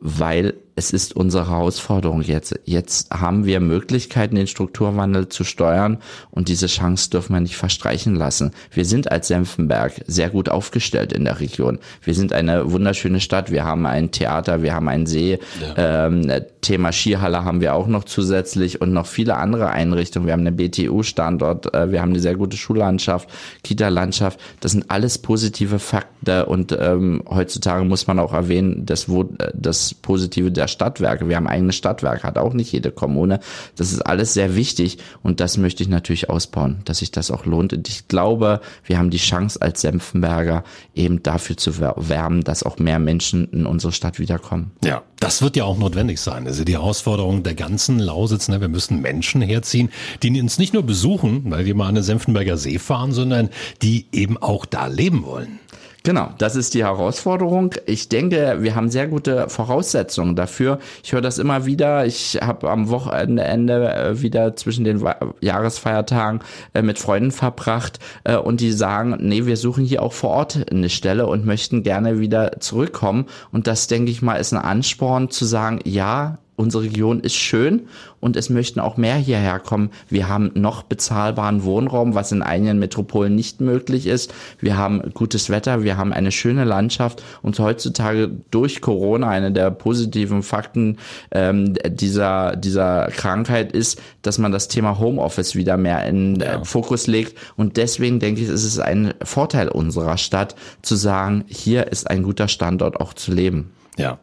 weil 0.01 0.53
es 0.79 0.91
ist 0.91 1.13
unsere 1.13 1.49
Herausforderung 1.49 2.21
jetzt. 2.21 2.57
Jetzt 2.63 3.11
haben 3.11 3.45
wir 3.45 3.59
Möglichkeiten, 3.59 4.35
den 4.35 4.47
Strukturwandel 4.47 5.27
zu 5.27 5.43
steuern 5.43 5.97
und 6.31 6.47
diese 6.47 6.67
Chance 6.67 7.09
dürfen 7.09 7.33
wir 7.33 7.41
nicht 7.41 7.57
verstreichen 7.57 8.15
lassen. 8.15 8.51
Wir 8.71 8.85
sind 8.85 9.11
als 9.11 9.27
Senfenberg 9.27 10.01
sehr 10.07 10.29
gut 10.29 10.47
aufgestellt 10.47 11.11
in 11.11 11.25
der 11.25 11.41
Region. 11.41 11.79
Wir 12.01 12.15
sind 12.15 12.31
eine 12.31 12.71
wunderschöne 12.71 13.19
Stadt. 13.19 13.51
Wir 13.51 13.65
haben 13.65 13.85
ein 13.85 14.11
Theater, 14.11 14.61
wir 14.61 14.73
haben 14.73 14.87
einen 14.87 15.05
See. 15.05 15.39
Ja. 15.75 16.05
Ähm, 16.07 16.31
Thema 16.61 16.91
Skihalle 16.93 17.43
haben 17.43 17.59
wir 17.59 17.73
auch 17.73 17.87
noch 17.87 18.05
zusätzlich 18.05 18.79
und 18.79 18.93
noch 18.93 19.05
viele 19.05 19.35
andere 19.35 19.71
Einrichtungen. 19.71 20.27
Wir 20.27 20.33
haben 20.33 20.47
einen 20.47 20.55
BTU-Standort, 20.55 21.73
äh, 21.73 21.91
wir 21.91 22.01
haben 22.01 22.11
eine 22.11 22.19
sehr 22.19 22.35
gute 22.35 22.55
Schullandschaft, 22.55 23.29
Kita-Landschaft. 23.63 24.39
Das 24.61 24.71
sind 24.71 24.89
alles 24.89 25.17
positive 25.17 25.79
Fakten 25.79 26.09
und 26.45 26.77
ähm, 26.77 27.23
heutzutage 27.29 27.85
muss 27.85 28.07
man 28.07 28.19
auch 28.19 28.33
erwähnen, 28.33 28.85
das, 28.85 29.07
das 29.53 29.88
Positive 29.93 30.51
der 30.51 30.67
Stadtwerke. 30.67 31.27
Wir 31.29 31.35
haben 31.35 31.47
eigene 31.47 31.71
Stadtwerke, 31.71 32.23
hat 32.23 32.37
auch 32.37 32.53
nicht 32.53 32.71
jede 32.71 32.91
Kommune. 32.91 33.39
Das 33.75 33.91
ist 33.91 34.01
alles 34.01 34.33
sehr 34.33 34.55
wichtig 34.55 34.97
und 35.23 35.39
das 35.39 35.57
möchte 35.57 35.83
ich 35.83 35.89
natürlich 35.89 36.29
ausbauen, 36.29 36.81
dass 36.85 36.99
sich 36.99 37.11
das 37.11 37.31
auch 37.31 37.45
lohnt. 37.45 37.73
Und 37.73 37.87
ich 37.87 38.07
glaube, 38.07 38.61
wir 38.83 38.97
haben 38.97 39.09
die 39.09 39.17
Chance 39.17 39.61
als 39.61 39.81
Senftenberger 39.81 40.63
eben 40.95 41.23
dafür 41.23 41.57
zu 41.57 41.79
werben, 41.79 42.43
dass 42.43 42.63
auch 42.63 42.77
mehr 42.77 42.99
Menschen 42.99 43.47
in 43.51 43.65
unsere 43.65 43.91
Stadt 43.91 44.19
wiederkommen. 44.19 44.71
Ja, 44.83 45.03
das 45.19 45.41
wird 45.41 45.55
ja 45.55 45.65
auch 45.65 45.77
notwendig 45.77 46.19
sein. 46.19 46.45
Ist 46.45 46.65
die 46.67 46.73
Herausforderung 46.73 47.43
der 47.43 47.55
ganzen 47.55 47.99
Lausitz. 47.99 48.47
Ne? 48.47 48.61
Wir 48.61 48.69
müssen 48.69 49.01
Menschen 49.01 49.41
herziehen, 49.41 49.89
die 50.23 50.39
uns 50.41 50.57
nicht 50.57 50.73
nur 50.73 50.83
besuchen, 50.83 51.51
weil 51.51 51.65
wir 51.65 51.75
mal 51.75 51.87
an 51.87 51.95
den 51.95 52.03
Senftenberger 52.03 52.57
See 52.57 52.79
fahren, 52.79 53.11
sondern 53.11 53.49
die 53.81 54.05
eben 54.11 54.37
auch 54.37 54.65
da 54.65 54.87
leben 54.87 55.25
wollen. 55.25 55.59
Genau, 56.03 56.29
das 56.37 56.55
ist 56.55 56.73
die 56.75 56.85
Herausforderung. 56.85 57.75
Ich 57.85 58.07
denke, 58.07 58.57
wir 58.61 58.75
haben 58.75 58.89
sehr 58.89 59.07
gute 59.07 59.49
Voraussetzungen 59.49 60.35
dafür. 60.35 60.79
Ich 61.03 61.11
höre 61.11 61.21
das 61.21 61.37
immer 61.37 61.65
wieder. 61.65 62.05
Ich 62.05 62.39
habe 62.41 62.69
am 62.69 62.89
Wochenende 62.89 63.93
äh, 63.93 64.21
wieder 64.21 64.55
zwischen 64.55 64.85
den 64.85 65.05
Jahresfeiertagen 65.41 66.39
äh, 66.73 66.81
mit 66.81 66.99
Freunden 66.99 67.31
verbracht 67.31 67.99
äh, 68.23 68.37
und 68.37 68.61
die 68.61 68.71
sagen, 68.71 69.17
nee, 69.19 69.45
wir 69.45 69.57
suchen 69.57 69.83
hier 69.83 70.01
auch 70.01 70.13
vor 70.13 70.29
Ort 70.29 70.71
eine 70.71 70.89
Stelle 70.89 71.27
und 71.27 71.45
möchten 71.45 71.83
gerne 71.83 72.19
wieder 72.19 72.61
zurückkommen. 72.61 73.25
Und 73.51 73.67
das, 73.67 73.87
denke 73.87 74.09
ich 74.09 74.21
mal, 74.21 74.35
ist 74.35 74.53
ein 74.53 74.59
Ansporn 74.59 75.29
zu 75.29 75.43
sagen, 75.43 75.81
ja, 75.83 76.37
unsere 76.59 76.83
Region 76.83 77.21
ist 77.21 77.35
schön 77.35 77.87
und 78.19 78.35
es 78.35 78.49
möchten 78.49 78.81
auch 78.81 78.97
mehr 78.97 79.15
hierher 79.15 79.59
kommen. 79.59 79.91
Wir 80.09 80.27
haben 80.27 80.51
noch 80.55 80.83
bezahlbaren 80.83 81.63
Wohnraum, 81.63 82.15
was 82.15 82.33
in 82.33 82.41
einigen 82.41 82.79
Metropolen 82.79 83.33
nicht 83.33 83.61
möglich 83.61 84.07
ist. 84.07 84.33
Wir 84.59 84.77
haben 84.77 85.11
gutes 85.13 85.49
Wetter, 85.49 85.83
wir 85.83 85.95
haben 85.95 86.11
eine 86.11 86.33
schöne 86.33 86.65
Landschaft 86.65 87.23
und 87.41 87.57
heutzutage 87.59 88.29
durch 88.51 88.81
Corona 88.81 89.29
eine 89.29 89.53
der 89.53 89.71
positiven 89.71 90.43
Fakten 90.43 90.97
ähm, 91.31 91.75
dieser, 91.87 92.57
dieser 92.57 93.07
Krankheit 93.07 93.71
ist, 93.71 94.01
dass 94.21 94.37
man 94.37 94.51
das 94.51 94.67
Thema 94.67 94.99
Homeoffice 94.99 95.55
wieder 95.55 95.77
mehr 95.77 96.05
in 96.05 96.41
ja. 96.41 96.61
Fokus 96.65 97.07
legt 97.07 97.37
und 97.55 97.77
deswegen 97.77 98.19
denke 98.19 98.41
ich, 98.41 98.49
ist 98.49 98.65
es 98.65 98.79
ein 98.79 99.13
Vorteil 99.23 99.69
unserer 99.69 100.17
Stadt 100.17 100.55
zu 100.81 100.97
sagen, 100.97 101.45
hier 101.47 101.87
ist 101.87 102.09
ein 102.09 102.23
guter 102.23 102.49
Standort 102.49 102.99
auch 102.99 103.13
zu 103.13 103.31
leben. 103.31 103.71
Ja. 103.97 104.19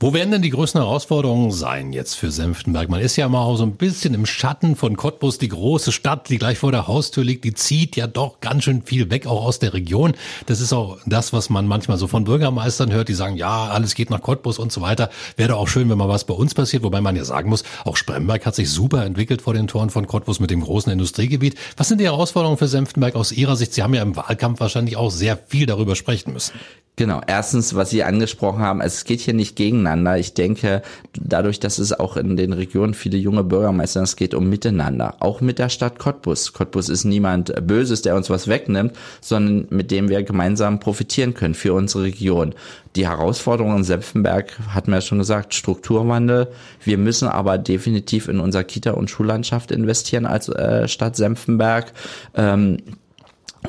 Wo 0.00 0.14
werden 0.14 0.30
denn 0.30 0.42
die 0.42 0.50
größten 0.50 0.80
Herausforderungen 0.80 1.50
sein 1.50 1.92
jetzt 1.92 2.14
für 2.14 2.30
Senftenberg? 2.30 2.88
Man 2.88 3.00
ist 3.00 3.16
ja 3.16 3.28
mal 3.28 3.56
so 3.56 3.64
ein 3.64 3.72
bisschen 3.72 4.14
im 4.14 4.26
Schatten 4.26 4.76
von 4.76 4.96
Cottbus, 4.96 5.38
die 5.38 5.48
große 5.48 5.90
Stadt, 5.90 6.28
die 6.28 6.38
gleich 6.38 6.58
vor 6.58 6.70
der 6.70 6.86
Haustür 6.86 7.24
liegt, 7.24 7.42
die 7.42 7.52
zieht 7.52 7.96
ja 7.96 8.06
doch 8.06 8.38
ganz 8.38 8.62
schön 8.62 8.82
viel 8.82 9.10
weg, 9.10 9.26
auch 9.26 9.44
aus 9.44 9.58
der 9.58 9.74
Region. 9.74 10.14
Das 10.46 10.60
ist 10.60 10.72
auch 10.72 10.98
das, 11.04 11.32
was 11.32 11.50
man 11.50 11.66
manchmal 11.66 11.98
so 11.98 12.06
von 12.06 12.22
Bürgermeistern 12.22 12.92
hört, 12.92 13.08
die 13.08 13.14
sagen, 13.14 13.34
ja, 13.34 13.66
alles 13.70 13.96
geht 13.96 14.08
nach 14.08 14.22
Cottbus 14.22 14.60
und 14.60 14.70
so 14.70 14.82
weiter. 14.82 15.10
Wäre 15.36 15.56
auch 15.56 15.66
schön, 15.66 15.90
wenn 15.90 15.98
mal 15.98 16.08
was 16.08 16.22
bei 16.22 16.34
uns 16.34 16.54
passiert, 16.54 16.84
wobei 16.84 17.00
man 17.00 17.16
ja 17.16 17.24
sagen 17.24 17.50
muss, 17.50 17.64
auch 17.84 17.96
Spremberg 17.96 18.46
hat 18.46 18.54
sich 18.54 18.70
super 18.70 19.04
entwickelt 19.04 19.42
vor 19.42 19.54
den 19.54 19.66
Toren 19.66 19.90
von 19.90 20.06
Cottbus 20.06 20.38
mit 20.38 20.50
dem 20.50 20.60
großen 20.60 20.92
Industriegebiet. 20.92 21.56
Was 21.76 21.88
sind 21.88 22.00
die 22.00 22.04
Herausforderungen 22.04 22.58
für 22.58 22.68
Senftenberg 22.68 23.16
aus 23.16 23.32
Ihrer 23.32 23.56
Sicht? 23.56 23.74
Sie 23.74 23.82
haben 23.82 23.94
ja 23.94 24.02
im 24.02 24.14
Wahlkampf 24.14 24.60
wahrscheinlich 24.60 24.96
auch 24.96 25.10
sehr 25.10 25.36
viel 25.36 25.66
darüber 25.66 25.96
sprechen 25.96 26.34
müssen. 26.34 26.52
Genau, 26.98 27.20
erstens, 27.24 27.76
was 27.76 27.90
Sie 27.90 28.02
angesprochen 28.02 28.58
haben, 28.58 28.80
es 28.80 29.04
geht 29.04 29.20
hier 29.20 29.32
nicht 29.32 29.54
gegeneinander. 29.88 30.18
Ich 30.18 30.34
denke, 30.34 30.82
dadurch, 31.18 31.60
dass 31.60 31.78
es 31.78 31.98
auch 31.98 32.16
in 32.16 32.36
den 32.36 32.52
Regionen 32.52 32.94
viele 32.94 33.18
junge 33.18 33.44
Bürgermeister, 33.44 34.02
es 34.02 34.16
geht 34.16 34.34
um 34.34 34.48
Miteinander. 34.48 35.16
Auch 35.20 35.40
mit 35.40 35.58
der 35.58 35.68
Stadt 35.68 35.98
Cottbus. 35.98 36.52
Cottbus 36.52 36.88
ist 36.88 37.04
niemand 37.04 37.52
Böses, 37.66 38.02
der 38.02 38.16
uns 38.16 38.30
was 38.30 38.48
wegnimmt, 38.48 38.92
sondern 39.20 39.66
mit 39.70 39.90
dem 39.90 40.08
wir 40.08 40.22
gemeinsam 40.22 40.80
profitieren 40.80 41.34
können 41.34 41.54
für 41.54 41.72
unsere 41.72 42.04
Region. 42.04 42.54
Die 42.96 43.06
Herausforderung 43.06 43.76
in 43.76 43.84
Senftenberg 43.84 44.58
hat 44.70 44.88
man 44.88 44.96
ja 44.96 45.00
schon 45.00 45.18
gesagt, 45.18 45.54
Strukturwandel. 45.54 46.48
Wir 46.82 46.98
müssen 46.98 47.28
aber 47.28 47.58
definitiv 47.58 48.28
in 48.28 48.40
unser 48.40 48.64
Kita- 48.64 48.92
und 48.92 49.10
Schullandschaft 49.10 49.70
investieren 49.70 50.26
als 50.26 50.48
äh, 50.48 50.88
Stadt 50.88 51.16
Senftenberg. 51.16 51.92
Ähm, 52.34 52.78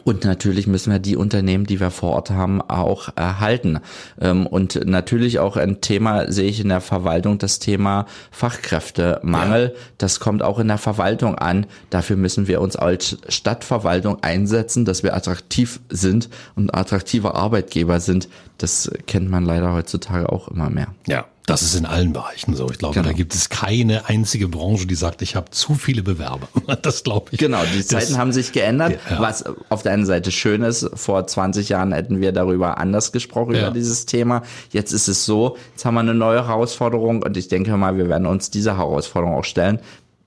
und 0.03 0.23
natürlich 0.23 0.67
müssen 0.67 0.91
wir 0.91 0.99
die 0.99 1.15
Unternehmen, 1.15 1.65
die 1.65 1.79
wir 1.79 1.91
vor 1.91 2.11
Ort 2.11 2.29
haben, 2.29 2.61
auch 2.61 3.09
erhalten. 3.15 3.79
Ähm, 4.21 4.45
und 4.45 4.85
natürlich 4.85 5.39
auch 5.39 5.57
ein 5.57 5.81
Thema 5.81 6.31
sehe 6.31 6.49
ich 6.49 6.59
in 6.59 6.69
der 6.69 6.81
Verwaltung, 6.81 7.37
das 7.39 7.59
Thema 7.59 8.05
Fachkräftemangel. 8.31 9.73
Ja. 9.73 9.81
Das 9.97 10.19
kommt 10.19 10.43
auch 10.43 10.59
in 10.59 10.67
der 10.67 10.77
Verwaltung 10.77 11.35
an. 11.35 11.65
Dafür 11.89 12.17
müssen 12.17 12.47
wir 12.47 12.61
uns 12.61 12.75
als 12.75 13.17
Stadtverwaltung 13.27 14.21
einsetzen, 14.21 14.85
dass 14.85 15.03
wir 15.03 15.15
attraktiv 15.15 15.79
sind 15.89 16.29
und 16.55 16.73
attraktive 16.73 17.35
Arbeitgeber 17.35 17.99
sind. 17.99 18.29
Das 18.57 18.91
kennt 19.07 19.29
man 19.29 19.43
leider 19.43 19.73
heutzutage 19.73 20.31
auch 20.31 20.49
immer 20.49 20.69
mehr. 20.69 20.87
Ja. 21.07 21.25
Das 21.49 21.63
ist 21.63 21.75
in 21.75 21.85
allen 21.85 22.13
Bereichen 22.13 22.55
so. 22.55 22.69
Ich 22.69 22.77
glaube, 22.77 22.93
genau. 22.93 23.07
da 23.07 23.13
gibt 23.13 23.33
es 23.33 23.49
keine 23.49 24.07
einzige 24.07 24.47
Branche, 24.47 24.85
die 24.85 24.95
sagt, 24.95 25.21
ich 25.21 25.35
habe 25.35 25.49
zu 25.51 25.73
viele 25.75 26.03
Bewerber. 26.03 26.47
Das 26.81 27.03
glaube 27.03 27.29
ich. 27.31 27.39
Genau, 27.39 27.61
die 27.73 27.83
Zeiten 27.83 28.11
das, 28.11 28.17
haben 28.17 28.31
sich 28.31 28.51
geändert, 28.51 28.99
ja. 29.09 29.19
was 29.19 29.43
auf 29.69 29.81
der 29.83 29.93
einen 29.93 30.05
Seite 30.05 30.31
schön 30.31 30.61
ist. 30.61 30.89
Vor 30.93 31.25
20 31.25 31.67
Jahren 31.69 31.91
hätten 31.91 32.21
wir 32.21 32.31
darüber 32.31 32.77
anders 32.77 33.11
gesprochen, 33.11 33.55
ja. 33.55 33.61
über 33.61 33.71
dieses 33.71 34.05
Thema. 34.05 34.43
Jetzt 34.71 34.91
ist 34.91 35.07
es 35.07 35.25
so, 35.25 35.57
jetzt 35.71 35.83
haben 35.83 35.95
wir 35.95 36.01
eine 36.01 36.13
neue 36.13 36.47
Herausforderung 36.47 37.23
und 37.23 37.35
ich 37.37 37.47
denke 37.47 37.75
mal, 37.75 37.97
wir 37.97 38.07
werden 38.07 38.27
uns 38.27 38.49
dieser 38.49 38.77
Herausforderung 38.77 39.35
auch 39.35 39.43
stellen. 39.43 39.79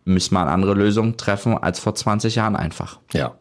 Müssen 0.04 0.34
wir 0.34 0.40
eine 0.40 0.50
andere 0.50 0.74
Lösung 0.74 1.16
treffen 1.16 1.56
als 1.56 1.78
vor 1.78 1.94
20 1.94 2.34
Jahren 2.34 2.56
einfach. 2.56 2.98
Ja. 3.12 3.36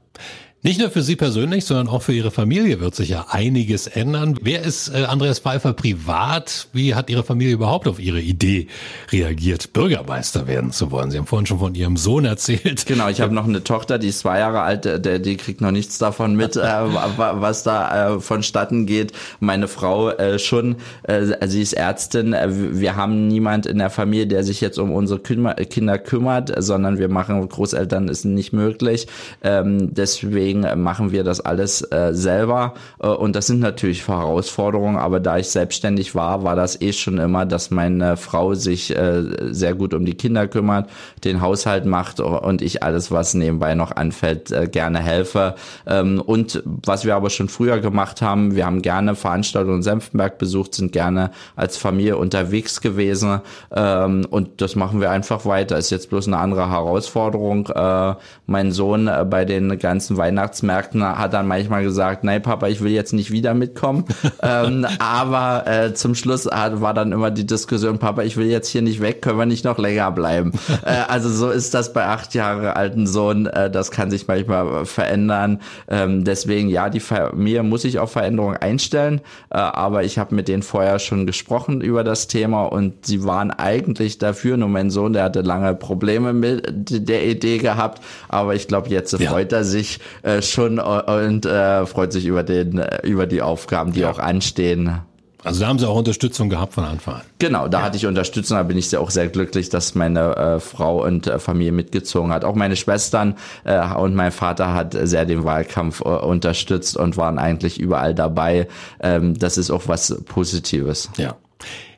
Nicht 0.63 0.79
nur 0.79 0.91
für 0.91 1.01
Sie 1.01 1.15
persönlich, 1.15 1.65
sondern 1.65 1.87
auch 1.87 2.03
für 2.03 2.13
Ihre 2.13 2.29
Familie 2.29 2.79
wird 2.79 2.93
sich 2.93 3.09
ja 3.09 3.25
einiges 3.29 3.87
ändern. 3.87 4.37
Wer 4.43 4.61
ist 4.61 4.89
äh, 4.89 5.05
Andreas 5.05 5.39
Pfeiffer 5.39 5.73
privat? 5.73 6.67
Wie 6.71 6.93
hat 6.93 7.09
Ihre 7.09 7.23
Familie 7.23 7.53
überhaupt 7.53 7.87
auf 7.87 7.99
Ihre 7.99 8.21
Idee 8.21 8.67
reagiert, 9.11 9.73
Bürgermeister 9.73 10.45
werden 10.45 10.71
zu 10.71 10.91
wollen? 10.91 11.09
Sie 11.09 11.17
haben 11.17 11.25
vorhin 11.25 11.47
schon 11.47 11.57
von 11.57 11.73
Ihrem 11.73 11.97
Sohn 11.97 12.25
erzählt. 12.25 12.85
Genau, 12.85 13.09
ich 13.09 13.21
habe 13.21 13.33
noch 13.33 13.47
eine 13.47 13.63
Tochter, 13.63 13.97
die 13.97 14.09
ist 14.09 14.19
zwei 14.19 14.37
Jahre 14.37 14.61
alt, 14.61 14.85
der, 14.85 15.17
die 15.17 15.35
kriegt 15.35 15.61
noch 15.61 15.71
nichts 15.71 15.97
davon 15.97 16.35
mit, 16.35 16.55
äh, 16.55 16.59
was 17.17 17.63
da 17.63 18.17
äh, 18.17 18.19
vonstatten 18.19 18.85
geht. 18.85 19.13
Meine 19.39 19.67
Frau 19.67 20.11
äh, 20.11 20.37
schon, 20.37 20.75
äh, 21.01 21.47
sie 21.47 21.63
ist 21.63 21.73
Ärztin. 21.73 22.35
Wir 22.73 22.95
haben 22.95 23.27
niemand 23.27 23.65
in 23.65 23.79
der 23.79 23.89
Familie, 23.89 24.27
der 24.27 24.43
sich 24.43 24.61
jetzt 24.61 24.77
um 24.77 24.91
unsere 24.91 25.19
Kinder 25.21 25.97
kümmert, 25.97 26.53
sondern 26.61 26.99
wir 26.99 27.09
machen 27.09 27.49
Großeltern 27.49 28.09
ist 28.09 28.25
nicht 28.25 28.53
möglich. 28.53 29.07
Ähm, 29.41 29.91
deswegen 29.95 30.50
deswegen 30.51 30.83
machen 30.83 31.11
wir 31.11 31.23
das 31.23 31.41
alles 31.41 31.81
äh, 31.91 32.13
selber 32.13 32.73
äh, 33.01 33.07
und 33.07 33.35
das 33.35 33.47
sind 33.47 33.59
natürlich 33.59 34.07
Herausforderungen, 34.07 34.97
aber 34.97 35.19
da 35.19 35.37
ich 35.37 35.49
selbstständig 35.49 36.15
war, 36.15 36.43
war 36.43 36.55
das 36.55 36.81
eh 36.81 36.93
schon 36.93 37.17
immer, 37.17 37.45
dass 37.45 37.71
meine 37.71 38.17
Frau 38.17 38.53
sich 38.53 38.95
äh, 38.95 39.23
sehr 39.53 39.75
gut 39.75 39.93
um 39.93 40.05
die 40.05 40.15
Kinder 40.15 40.47
kümmert, 40.47 40.89
den 41.23 41.41
Haushalt 41.41 41.85
macht 41.85 42.19
und 42.19 42.61
ich 42.61 42.83
alles, 42.83 43.11
was 43.11 43.33
nebenbei 43.33 43.75
noch 43.75 43.95
anfällt, 43.95 44.51
äh, 44.51 44.67
gerne 44.67 44.99
helfe. 44.99 45.55
Ähm, 45.87 46.21
und 46.21 46.63
was 46.65 47.05
wir 47.05 47.15
aber 47.15 47.29
schon 47.29 47.49
früher 47.49 47.79
gemacht 47.79 48.21
haben, 48.21 48.55
wir 48.55 48.65
haben 48.65 48.81
gerne 48.81 49.15
Veranstaltungen 49.15 49.77
in 49.77 49.83
Senftenberg 49.83 50.37
besucht, 50.37 50.75
sind 50.75 50.91
gerne 50.91 51.31
als 51.55 51.77
Familie 51.77 52.17
unterwegs 52.17 52.81
gewesen 52.81 53.41
ähm, 53.75 54.25
und 54.29 54.61
das 54.61 54.75
machen 54.75 55.01
wir 55.01 55.11
einfach 55.11 55.45
weiter. 55.45 55.77
Ist 55.77 55.91
jetzt 55.91 56.09
bloß 56.09 56.27
eine 56.27 56.37
andere 56.37 56.69
Herausforderung. 56.69 57.67
Äh, 57.67 58.15
mein 58.45 58.71
Sohn 58.71 59.07
äh, 59.07 59.25
bei 59.27 59.45
den 59.45 59.77
ganzen 59.79 60.17
Weihnachten 60.17 60.40
Weihnachtsmärkten 60.41 61.03
hat 61.03 61.33
dann 61.33 61.47
manchmal 61.47 61.83
gesagt, 61.83 62.23
nein 62.23 62.41
Papa, 62.41 62.67
ich 62.67 62.81
will 62.81 62.91
jetzt 62.91 63.13
nicht 63.13 63.31
wieder 63.31 63.53
mitkommen. 63.53 64.05
ähm, 64.41 64.87
aber 64.99 65.67
äh, 65.67 65.93
zum 65.93 66.15
Schluss 66.15 66.45
hat, 66.45 66.81
war 66.81 66.93
dann 66.93 67.11
immer 67.11 67.31
die 67.31 67.45
Diskussion, 67.45 67.99
Papa, 67.99 68.23
ich 68.23 68.37
will 68.37 68.47
jetzt 68.47 68.69
hier 68.69 68.81
nicht 68.81 69.01
weg, 69.01 69.21
können 69.21 69.37
wir 69.37 69.45
nicht 69.45 69.65
noch 69.65 69.77
länger 69.77 70.11
bleiben. 70.11 70.51
äh, 70.85 71.03
also 71.07 71.29
so 71.29 71.49
ist 71.49 71.73
das 71.73 71.93
bei 71.93 72.05
acht 72.05 72.33
Jahre 72.33 72.75
alten 72.75 73.05
Sohn. 73.07 73.45
Äh, 73.45 73.69
das 73.69 73.91
kann 73.91 74.09
sich 74.09 74.27
manchmal 74.27 74.85
verändern. 74.85 75.61
Ähm, 75.87 76.23
deswegen 76.23 76.69
ja, 76.69 76.89
die 76.89 76.99
Familie 76.99 77.63
muss 77.63 77.83
sich 77.83 77.99
auf 77.99 78.11
Veränderungen 78.11 78.57
einstellen. 78.57 79.21
Äh, 79.49 79.57
aber 79.57 80.03
ich 80.03 80.17
habe 80.17 80.33
mit 80.35 80.47
denen 80.47 80.63
vorher 80.63 80.99
schon 80.99 81.25
gesprochen 81.25 81.81
über 81.81 82.03
das 82.03 82.27
Thema 82.27 82.63
und 82.63 83.05
sie 83.05 83.23
waren 83.23 83.51
eigentlich 83.51 84.17
dafür. 84.17 84.57
Nur 84.57 84.69
mein 84.69 84.89
Sohn, 84.89 85.13
der 85.13 85.23
hatte 85.23 85.41
lange 85.41 85.75
Probleme 85.75 86.33
mit 86.33 87.07
der 87.07 87.27
Idee 87.27 87.59
gehabt. 87.59 88.01
Aber 88.27 88.55
ich 88.55 88.67
glaube, 88.67 88.89
jetzt 88.89 89.17
ja. 89.19 89.29
freut 89.29 89.51
er 89.51 89.63
sich, 89.63 89.99
äh, 90.23 90.30
schon 90.41 90.77
äh, 90.77 90.81
und 90.81 91.45
äh, 91.45 91.85
freut 91.85 92.13
sich 92.13 92.25
über 92.25 92.43
den 92.43 92.77
äh, 92.77 93.05
über 93.05 93.27
die 93.27 93.41
Aufgaben, 93.41 93.93
die 93.93 94.01
ja. 94.01 94.11
auch 94.11 94.19
anstehen. 94.19 95.01
Also 95.43 95.61
da 95.61 95.67
haben 95.67 95.79
Sie 95.79 95.87
auch 95.87 95.95
Unterstützung 95.95 96.49
gehabt 96.49 96.73
von 96.73 96.83
Anfang 96.83 97.15
an. 97.15 97.21
Genau, 97.39 97.67
da 97.67 97.79
ja. 97.79 97.85
hatte 97.85 97.97
ich 97.97 98.05
Unterstützung, 98.05 98.57
da 98.57 98.63
bin 98.63 98.77
ich 98.77 98.89
sehr, 98.89 99.01
auch 99.01 99.09
sehr 99.09 99.27
glücklich, 99.27 99.69
dass 99.69 99.95
meine 99.95 100.35
äh, 100.35 100.59
Frau 100.59 101.03
und 101.03 101.25
äh, 101.25 101.39
Familie 101.39 101.71
mitgezogen 101.71 102.31
hat. 102.31 102.45
Auch 102.45 102.53
meine 102.53 102.75
Schwestern 102.75 103.35
äh, 103.63 103.81
und 103.95 104.13
mein 104.13 104.31
Vater 104.31 104.73
hat 104.73 104.95
sehr 105.01 105.25
den 105.25 105.43
Wahlkampf 105.43 106.01
äh, 106.01 106.09
unterstützt 106.09 106.95
und 106.95 107.17
waren 107.17 107.39
eigentlich 107.39 107.79
überall 107.79 108.13
dabei. 108.13 108.67
Ähm, 108.99 109.37
das 109.37 109.57
ist 109.57 109.71
auch 109.71 109.87
was 109.87 110.15
Positives. 110.25 111.09
Ja. 111.17 111.35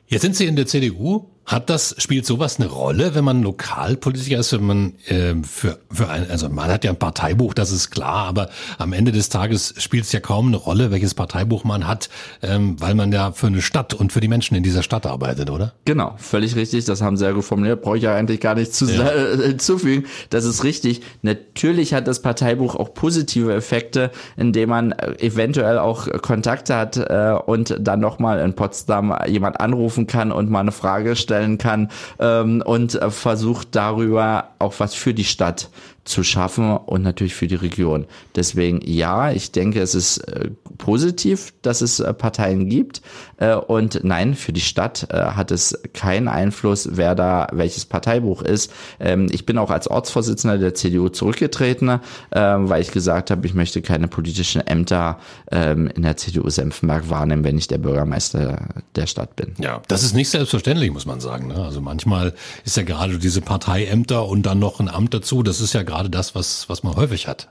Jetzt 0.06 0.22
sind 0.22 0.36
Sie 0.36 0.46
in 0.46 0.56
der 0.56 0.66
CDU 0.66 1.26
Hat 1.46 1.68
das, 1.68 1.94
spielt 1.98 2.24
sowas 2.24 2.58
eine 2.58 2.70
Rolle, 2.70 3.14
wenn 3.14 3.24
man 3.24 3.42
Lokalpolitiker 3.42 4.38
ist, 4.38 4.54
wenn 4.54 4.64
man 4.64 4.92
äh, 5.08 5.34
für, 5.42 5.78
für 5.90 6.08
ein, 6.08 6.30
also 6.30 6.48
man 6.48 6.70
hat 6.70 6.84
ja 6.84 6.90
ein 6.90 6.98
Parteibuch, 6.98 7.52
das 7.52 7.70
ist 7.70 7.90
klar, 7.90 8.26
aber 8.26 8.48
am 8.78 8.94
Ende 8.94 9.12
des 9.12 9.28
Tages 9.28 9.74
spielt 9.76 10.04
es 10.04 10.12
ja 10.12 10.20
kaum 10.20 10.46
eine 10.46 10.56
Rolle, 10.56 10.90
welches 10.90 11.12
Parteibuch 11.12 11.64
man 11.64 11.86
hat, 11.86 12.08
ähm, 12.42 12.80
weil 12.80 12.94
man 12.94 13.12
ja 13.12 13.32
für 13.32 13.48
eine 13.48 13.60
Stadt 13.60 13.92
und 13.92 14.10
für 14.10 14.20
die 14.20 14.28
Menschen 14.28 14.56
in 14.56 14.62
dieser 14.62 14.82
Stadt 14.82 15.04
arbeitet, 15.04 15.50
oder? 15.50 15.74
Genau, 15.84 16.14
völlig 16.16 16.56
richtig, 16.56 16.86
das 16.86 17.02
haben 17.02 17.18
Sie 17.18 17.26
ja 17.26 17.32
gut 17.32 17.44
formuliert, 17.44 17.82
brauche 17.82 17.98
ich 17.98 18.04
ja 18.04 18.14
eigentlich 18.14 18.40
gar 18.40 18.54
nicht 18.54 18.74
zu, 18.74 18.86
ja. 18.86 19.06
äh, 19.10 19.36
hinzufügen, 19.48 20.06
das 20.30 20.46
ist 20.46 20.64
richtig. 20.64 21.02
Natürlich 21.20 21.92
hat 21.92 22.08
das 22.08 22.22
Parteibuch 22.22 22.74
auch 22.74 22.94
positive 22.94 23.52
Effekte, 23.52 24.10
indem 24.38 24.70
man 24.70 24.92
äh, 24.92 25.12
eventuell 25.18 25.78
auch 25.78 26.08
Kontakte 26.22 26.74
hat 26.74 26.96
äh, 26.96 27.36
und 27.44 27.76
dann 27.78 28.00
nochmal 28.00 28.40
in 28.40 28.54
Potsdam 28.54 29.14
jemand 29.26 29.60
anrufen 29.60 30.06
kann 30.06 30.32
und 30.32 30.48
mal 30.48 30.60
eine 30.60 30.72
Frage 30.72 31.16
stellt 31.16 31.33
stellen 31.34 31.58
kann 31.58 31.90
ähm, 32.18 32.62
und 32.64 32.94
äh, 32.94 33.10
versucht 33.10 33.68
darüber 33.72 34.50
auch 34.58 34.74
was 34.78 34.94
für 34.94 35.14
die 35.14 35.24
Stadt 35.24 35.68
zu 36.04 36.22
schaffen 36.22 36.76
und 36.76 37.02
natürlich 37.02 37.34
für 37.34 37.46
die 37.46 37.54
Region. 37.54 38.06
Deswegen 38.36 38.80
ja, 38.84 39.32
ich 39.32 39.52
denke, 39.52 39.80
es 39.80 39.94
ist 39.94 40.18
äh, 40.18 40.50
positiv, 40.76 41.54
dass 41.62 41.80
es 41.80 41.98
äh, 42.00 42.12
Parteien 42.12 42.68
gibt 42.68 43.00
äh, 43.38 43.54
und 43.54 44.04
nein, 44.04 44.34
für 44.34 44.52
die 44.52 44.60
Stadt 44.60 45.06
äh, 45.10 45.16
hat 45.16 45.50
es 45.50 45.80
keinen 45.94 46.28
Einfluss, 46.28 46.90
wer 46.92 47.14
da 47.14 47.46
welches 47.52 47.86
Parteibuch 47.86 48.42
ist. 48.42 48.70
Ähm, 49.00 49.28
ich 49.30 49.46
bin 49.46 49.56
auch 49.56 49.70
als 49.70 49.88
Ortsvorsitzender 49.88 50.58
der 50.58 50.74
CDU 50.74 51.08
zurückgetreten, 51.08 51.88
äh, 51.88 51.98
weil 52.40 52.82
ich 52.82 52.90
gesagt 52.90 53.30
habe, 53.30 53.46
ich 53.46 53.54
möchte 53.54 53.80
keine 53.80 54.06
politischen 54.06 54.60
Ämter 54.60 55.18
ähm, 55.50 55.88
in 55.94 56.02
der 56.02 56.18
CDU 56.18 56.50
Senfenberg 56.50 57.08
wahrnehmen, 57.08 57.44
wenn 57.44 57.56
ich 57.56 57.66
der 57.66 57.78
Bürgermeister 57.78 58.68
der 58.94 59.06
Stadt 59.06 59.36
bin. 59.36 59.54
Ja, 59.58 59.80
das 59.88 60.02
ist 60.02 60.14
nicht 60.14 60.28
selbstverständlich, 60.28 60.90
muss 60.90 61.06
man 61.06 61.20
sagen. 61.20 61.48
Ne? 61.48 61.56
Also 61.56 61.80
manchmal 61.80 62.34
ist 62.64 62.76
ja 62.76 62.82
gerade 62.82 63.18
diese 63.18 63.40
Parteiämter 63.40 64.28
und 64.28 64.44
dann 64.44 64.58
noch 64.58 64.80
ein 64.80 64.90
Amt 64.90 65.14
dazu, 65.14 65.42
das 65.42 65.62
ist 65.62 65.72
ja 65.72 65.82
gerade 65.82 65.93
das, 66.02 66.34
was, 66.34 66.68
was 66.68 66.82
man 66.82 66.96
häufig 66.96 67.28
hat 67.28 67.48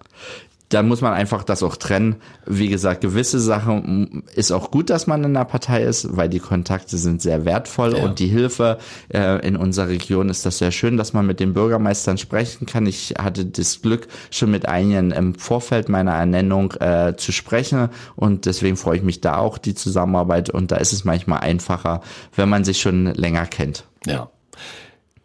da 0.73 0.82
muss 0.82 1.01
man 1.01 1.13
einfach 1.13 1.43
das 1.43 1.62
auch 1.62 1.75
trennen. 1.75 2.15
Wie 2.45 2.67
gesagt, 2.67 3.01
gewisse 3.01 3.39
Sachen 3.39 4.23
ist 4.36 4.51
auch 4.51 4.71
gut, 4.71 4.89
dass 4.89 5.08
man 5.08 5.23
in 5.23 5.36
einer 5.36 5.45
Partei 5.45 5.84
ist, 5.84 6.17
weil 6.17 6.29
die 6.29 6.39
Kontakte 6.39 6.97
sind 6.97 7.21
sehr 7.21 7.45
wertvoll 7.45 7.95
ja. 7.95 8.03
und 8.03 8.19
die 8.19 8.27
Hilfe 8.27 8.79
äh, 9.13 9.45
in 9.47 9.56
unserer 9.56 9.89
Region 9.89 10.29
ist 10.29 10.45
das 10.45 10.58
sehr 10.58 10.71
schön, 10.71 10.97
dass 10.97 11.13
man 11.13 11.27
mit 11.27 11.39
den 11.39 11.53
Bürgermeistern 11.53 12.17
sprechen 12.17 12.65
kann. 12.65 12.88
Ich 12.88 13.13
hatte 13.19 13.45
das 13.45 13.82
Glück, 13.82 14.08
schon 14.32 14.51
mit 14.51 14.67
einigen 14.67 15.12
im 15.12 15.36
Vorfeld 15.36 15.89
meiner 15.89 16.13
Ernennung 16.13 16.71
äh, 16.79 17.15
zu 17.17 17.32
sprechen 17.32 17.89
und 18.15 18.45
deswegen 18.45 18.77
freue 18.77 18.97
ich 18.97 19.03
mich 19.03 19.21
da 19.21 19.38
auch 19.38 19.58
die 19.58 19.75
Zusammenarbeit 19.75 20.49
und 20.49 20.71
da 20.71 20.77
ist 20.77 20.93
es 20.93 21.03
manchmal 21.03 21.41
einfacher, 21.41 22.01
wenn 22.36 22.49
man 22.49 22.63
sich 22.63 22.82
schon 22.82 23.06
länger 23.13 23.45
kennt. 23.45 23.86
Ja. 24.06 24.29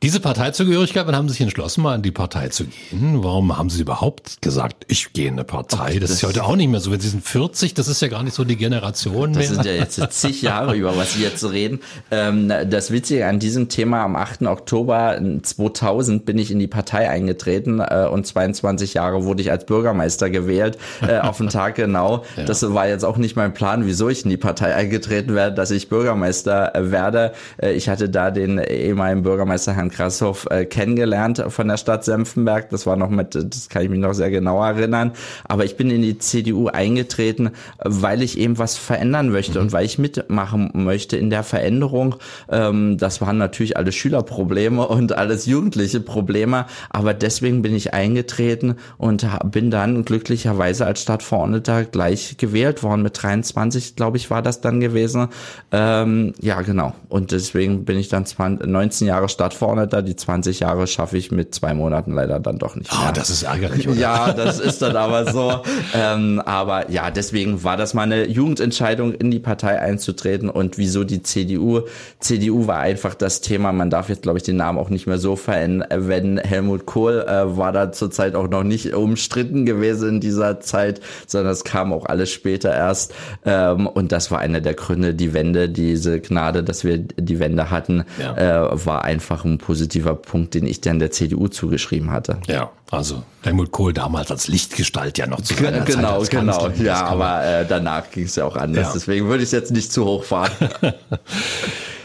Diese 0.01 0.21
Parteizugehörigkeit, 0.21 1.09
wann 1.09 1.17
haben 1.17 1.29
Sie 1.29 1.33
sich 1.33 1.41
entschlossen, 1.41 1.83
mal 1.83 1.97
in 1.97 2.03
die 2.03 2.13
Partei 2.13 2.51
zu 2.51 2.67
gehen? 2.67 3.25
Warum 3.25 3.59
haben 3.59 3.69
Sie 3.69 3.83
überhaupt 3.83 4.41
gesagt, 4.41 4.85
ich 4.87 5.13
gehe 5.13 5.27
in 5.27 5.33
eine 5.33 5.43
Partei? 5.43 5.95
Das, 5.95 6.03
das, 6.03 6.11
ist 6.11 6.23
ja 6.23 6.29
heute 6.29 6.45
auch 6.45 6.55
nicht 6.55 6.69
mehr 6.69 6.79
so. 6.79 6.93
Wenn 6.93 7.01
Sie 7.01 7.09
sind 7.09 7.25
40, 7.25 7.75
das 7.75 7.89
ist 7.89 8.01
ja 8.01 8.07
gar 8.07 8.23
nicht 8.23 8.35
so 8.35 8.45
die 8.45 8.55
Generation 8.55 9.33
das 9.33 9.39
mehr. 9.39 9.57
Das 9.57 9.65
sind 9.65 9.67
ja 9.67 9.73
jetzt 9.73 10.01
zig 10.21 10.41
Jahre, 10.41 10.77
über 10.77 10.97
was 10.97 11.15
Sie 11.15 11.23
jetzt 11.23 11.43
reden. 11.51 11.81
Ähm, 12.13 12.49
das 12.71 12.93
Witzige 12.93 13.27
an 13.27 13.41
diesem 13.41 13.69
Thema, 13.71 14.05
am 14.05 14.15
8. 14.15 14.43
Oktober 14.43 15.21
2000 15.43 16.25
bin 16.25 16.39
ich 16.39 16.53
in 16.53 16.61
die 16.61 16.69
Partei 16.69 17.11
eingetreten 17.11 17.81
äh, 17.81 18.07
und 18.09 18.25
22 18.25 18.95
Jahre 18.95 19.25
wurde 19.25 19.43
ich 19.43 19.51
als 19.51 19.67
Bürgermeister 19.67 20.31
gewählt, 20.31 20.79
äh, 21.03 21.19
auf 21.19 21.39
den 21.39 21.49
Tag 21.49 21.75
genau. 21.75 22.25
Ja. 22.37 22.45
Das 22.45 22.63
war 22.73 22.87
jetzt 22.87 23.05
auch 23.05 23.17
nicht 23.17 23.35
mein 23.35 23.53
Plan, 23.53 23.87
wieso 23.87 24.09
ich 24.09 24.23
in 24.23 24.31
die 24.31 24.37
Partei 24.37 24.75
eingetreten 24.75 25.35
werde, 25.35 25.57
dass 25.57 25.73
ich 25.73 25.89
Bürgermeister 25.89 26.73
werde. 26.77 27.33
Äh, 27.61 27.73
ich 27.73 27.89
hatte 27.89 28.09
da 28.09 28.31
den 28.31 28.59
ehemaligen 28.59 29.23
Bürgermeister 29.23 29.75
Herrn 29.75 29.88
Herrn 29.89 29.91
Krassow 29.91 30.47
äh, 30.51 30.65
kennengelernt 30.65 31.43
von 31.49 31.69
der 31.69 31.77
Stadt 31.77 32.05
Senftenberg. 32.05 32.71
Das 32.71 32.87
war 32.87 32.97
noch 32.97 33.11
mit, 33.11 33.35
das 33.35 33.69
kann 33.69 33.83
ich 33.83 33.89
mich 33.89 33.99
noch 33.99 34.13
sehr 34.13 34.31
genau 34.31 34.63
erinnern. 34.63 35.13
Aber 35.45 35.65
ich 35.65 35.77
bin 35.77 35.91
in 35.91 36.03
die 36.03 36.19
CDU 36.19 36.69
eingetreten, 36.69 37.51
weil 37.79 38.23
ich 38.23 38.39
eben 38.39 38.59
was 38.59 38.77
verändern 38.77 39.31
möchte 39.31 39.61
und 39.61 39.73
weil 39.73 39.85
ich 39.85 39.99
mitmachen 39.99 40.71
möchte 40.75 41.17
in 41.17 41.31
der 41.31 41.43
Veränderung. 41.43 42.17
Ähm, 42.51 42.99
das 42.99 43.21
waren 43.21 43.39
natürlich 43.39 43.77
alles 43.77 43.95
Schülerprobleme 43.95 44.87
und 44.87 45.17
alles 45.17 45.47
jugendliche 45.47 46.01
Probleme. 46.01 46.67
Aber 46.91 47.15
deswegen 47.15 47.63
bin 47.63 47.75
ich 47.75 47.95
eingetreten 47.95 48.77
und 48.99 49.27
bin 49.45 49.71
dann 49.71 50.05
glücklicherweise 50.05 50.87
als 50.87 51.03
Stadtverordneter 51.03 51.85
gleich 51.85 52.37
gewählt 52.37 52.83
worden. 52.83 53.03
Mit 53.03 53.23
23, 53.23 53.97
glaube 53.97 54.17
ich, 54.17 54.31
war 54.31 54.43
das 54.43 54.61
dann 54.61 54.81
gewesen. 54.81 55.29
Ähm, 55.73 56.35
ja, 56.41 56.61
genau. 56.63 56.95
Und 57.09 57.33
deswegen 57.33 57.85
bin 57.85 57.99
ich 57.99 58.09
dann 58.09 58.27
20, 58.27 58.67
19 58.67 59.07
Jahre 59.07 59.29
Stadtverordneter 59.29 59.78
da 59.87 60.03
Die 60.03 60.17
20 60.17 60.61
Jahre 60.61 60.87
schaffe 60.87 61.17
ich 61.17 61.31
mit 61.31 61.55
zwei 61.55 61.75
Monaten 61.75 62.13
leider 62.13 62.41
dann 62.41 62.59
doch 62.59 62.77
nicht 62.77 62.93
ah. 62.93 63.09
Ah, 63.09 63.13
das 63.13 63.31
ist 63.31 63.43
ärgerlich, 63.43 63.89
oder? 63.89 63.97
Ja, 63.97 64.33
das 64.33 64.61
ist 64.61 64.83
dann 64.83 64.97
aber 64.97 65.33
so. 65.33 65.63
ähm, 65.95 66.43
aber 66.45 66.91
ja, 66.91 67.11
deswegen 67.11 67.65
war 67.65 67.77
das 67.77 67.95
meine 67.95 68.27
Jugendentscheidung, 68.27 69.15
in 69.15 69.31
die 69.31 69.39
Partei 69.39 69.81
einzutreten. 69.81 70.51
Und 70.51 70.79
wieso 70.79 71.05
die 71.05 71.23
CDU? 71.23 71.83
CDU 72.21 72.67
war 72.67 72.81
einfach 72.81 73.15
das 73.15 73.41
Thema. 73.41 73.73
Man 73.73 73.91
darf 73.91 74.09
jetzt, 74.09 74.23
glaube 74.23 74.39
ich, 74.39 74.45
den 74.45 74.57
Namen 74.57 74.79
auch 74.79 74.91
nicht 74.91 75.07
mehr 75.07 75.19
so 75.19 75.37
verwenden. 75.37 76.39
Helmut 76.39 76.87
Kohl 76.87 77.25
äh, 77.27 77.57
war 77.57 77.73
da 77.73 77.93
zurzeit 77.93 78.35
auch 78.35 78.49
noch 78.49 78.65
nicht 78.65 78.95
umstritten 78.95 79.65
gewesen 79.65 80.09
in 80.09 80.21
dieser 80.21 80.61
Zeit, 80.61 81.01
sondern 81.27 81.53
es 81.53 81.65
kam 81.65 81.93
auch 81.93 82.07
alles 82.07 82.31
später 82.31 82.75
erst. 82.75 83.15
Ähm, 83.45 83.87
und 83.87 84.13
das 84.13 84.31
war 84.31 84.39
einer 84.41 84.61
der 84.61 84.75
Gründe, 84.75 85.15
die 85.15 85.33
Wende, 85.33 85.69
diese 85.69 86.21
Gnade, 86.21 86.63
dass 86.63 86.85
wir 86.85 86.99
die 86.99 87.39
Wende 87.39 87.71
hatten, 87.71 88.05
ja. 88.21 88.73
äh, 88.73 88.87
war 88.87 89.05
einfach 89.05 89.45
ein 89.45 89.59
positiver 89.69 90.15
Punkt, 90.15 90.55
den 90.55 90.67
ich 90.67 90.81
dann 90.81 90.99
der 90.99 91.11
CDU 91.11 91.47
zugeschrieben 91.47 92.11
hatte. 92.11 92.39
Ja, 92.47 92.71
also 92.91 93.23
Helmut 93.43 93.71
Kohl 93.71 93.93
damals 93.93 94.31
als 94.31 94.49
Lichtgestalt 94.49 95.19
ja 95.19 95.27
noch 95.27 95.43
zu 95.43 95.53
seiner 95.53 95.81
Genau, 95.81 96.23
Zeit 96.23 96.31
genau. 96.31 96.71
Ja, 96.83 97.05
aber 97.05 97.45
äh, 97.45 97.67
danach 97.69 98.11
ging 98.11 98.25
es 98.25 98.37
ja 98.37 98.47
auch 98.47 98.57
anders. 98.57 98.87
Ja. 98.87 98.93
Deswegen 98.95 99.27
würde 99.27 99.43
ich 99.43 99.49
es 99.49 99.53
jetzt 99.53 99.71
nicht 99.71 99.93
zu 99.93 100.07
hoch 100.07 100.25
fahren. 100.25 100.53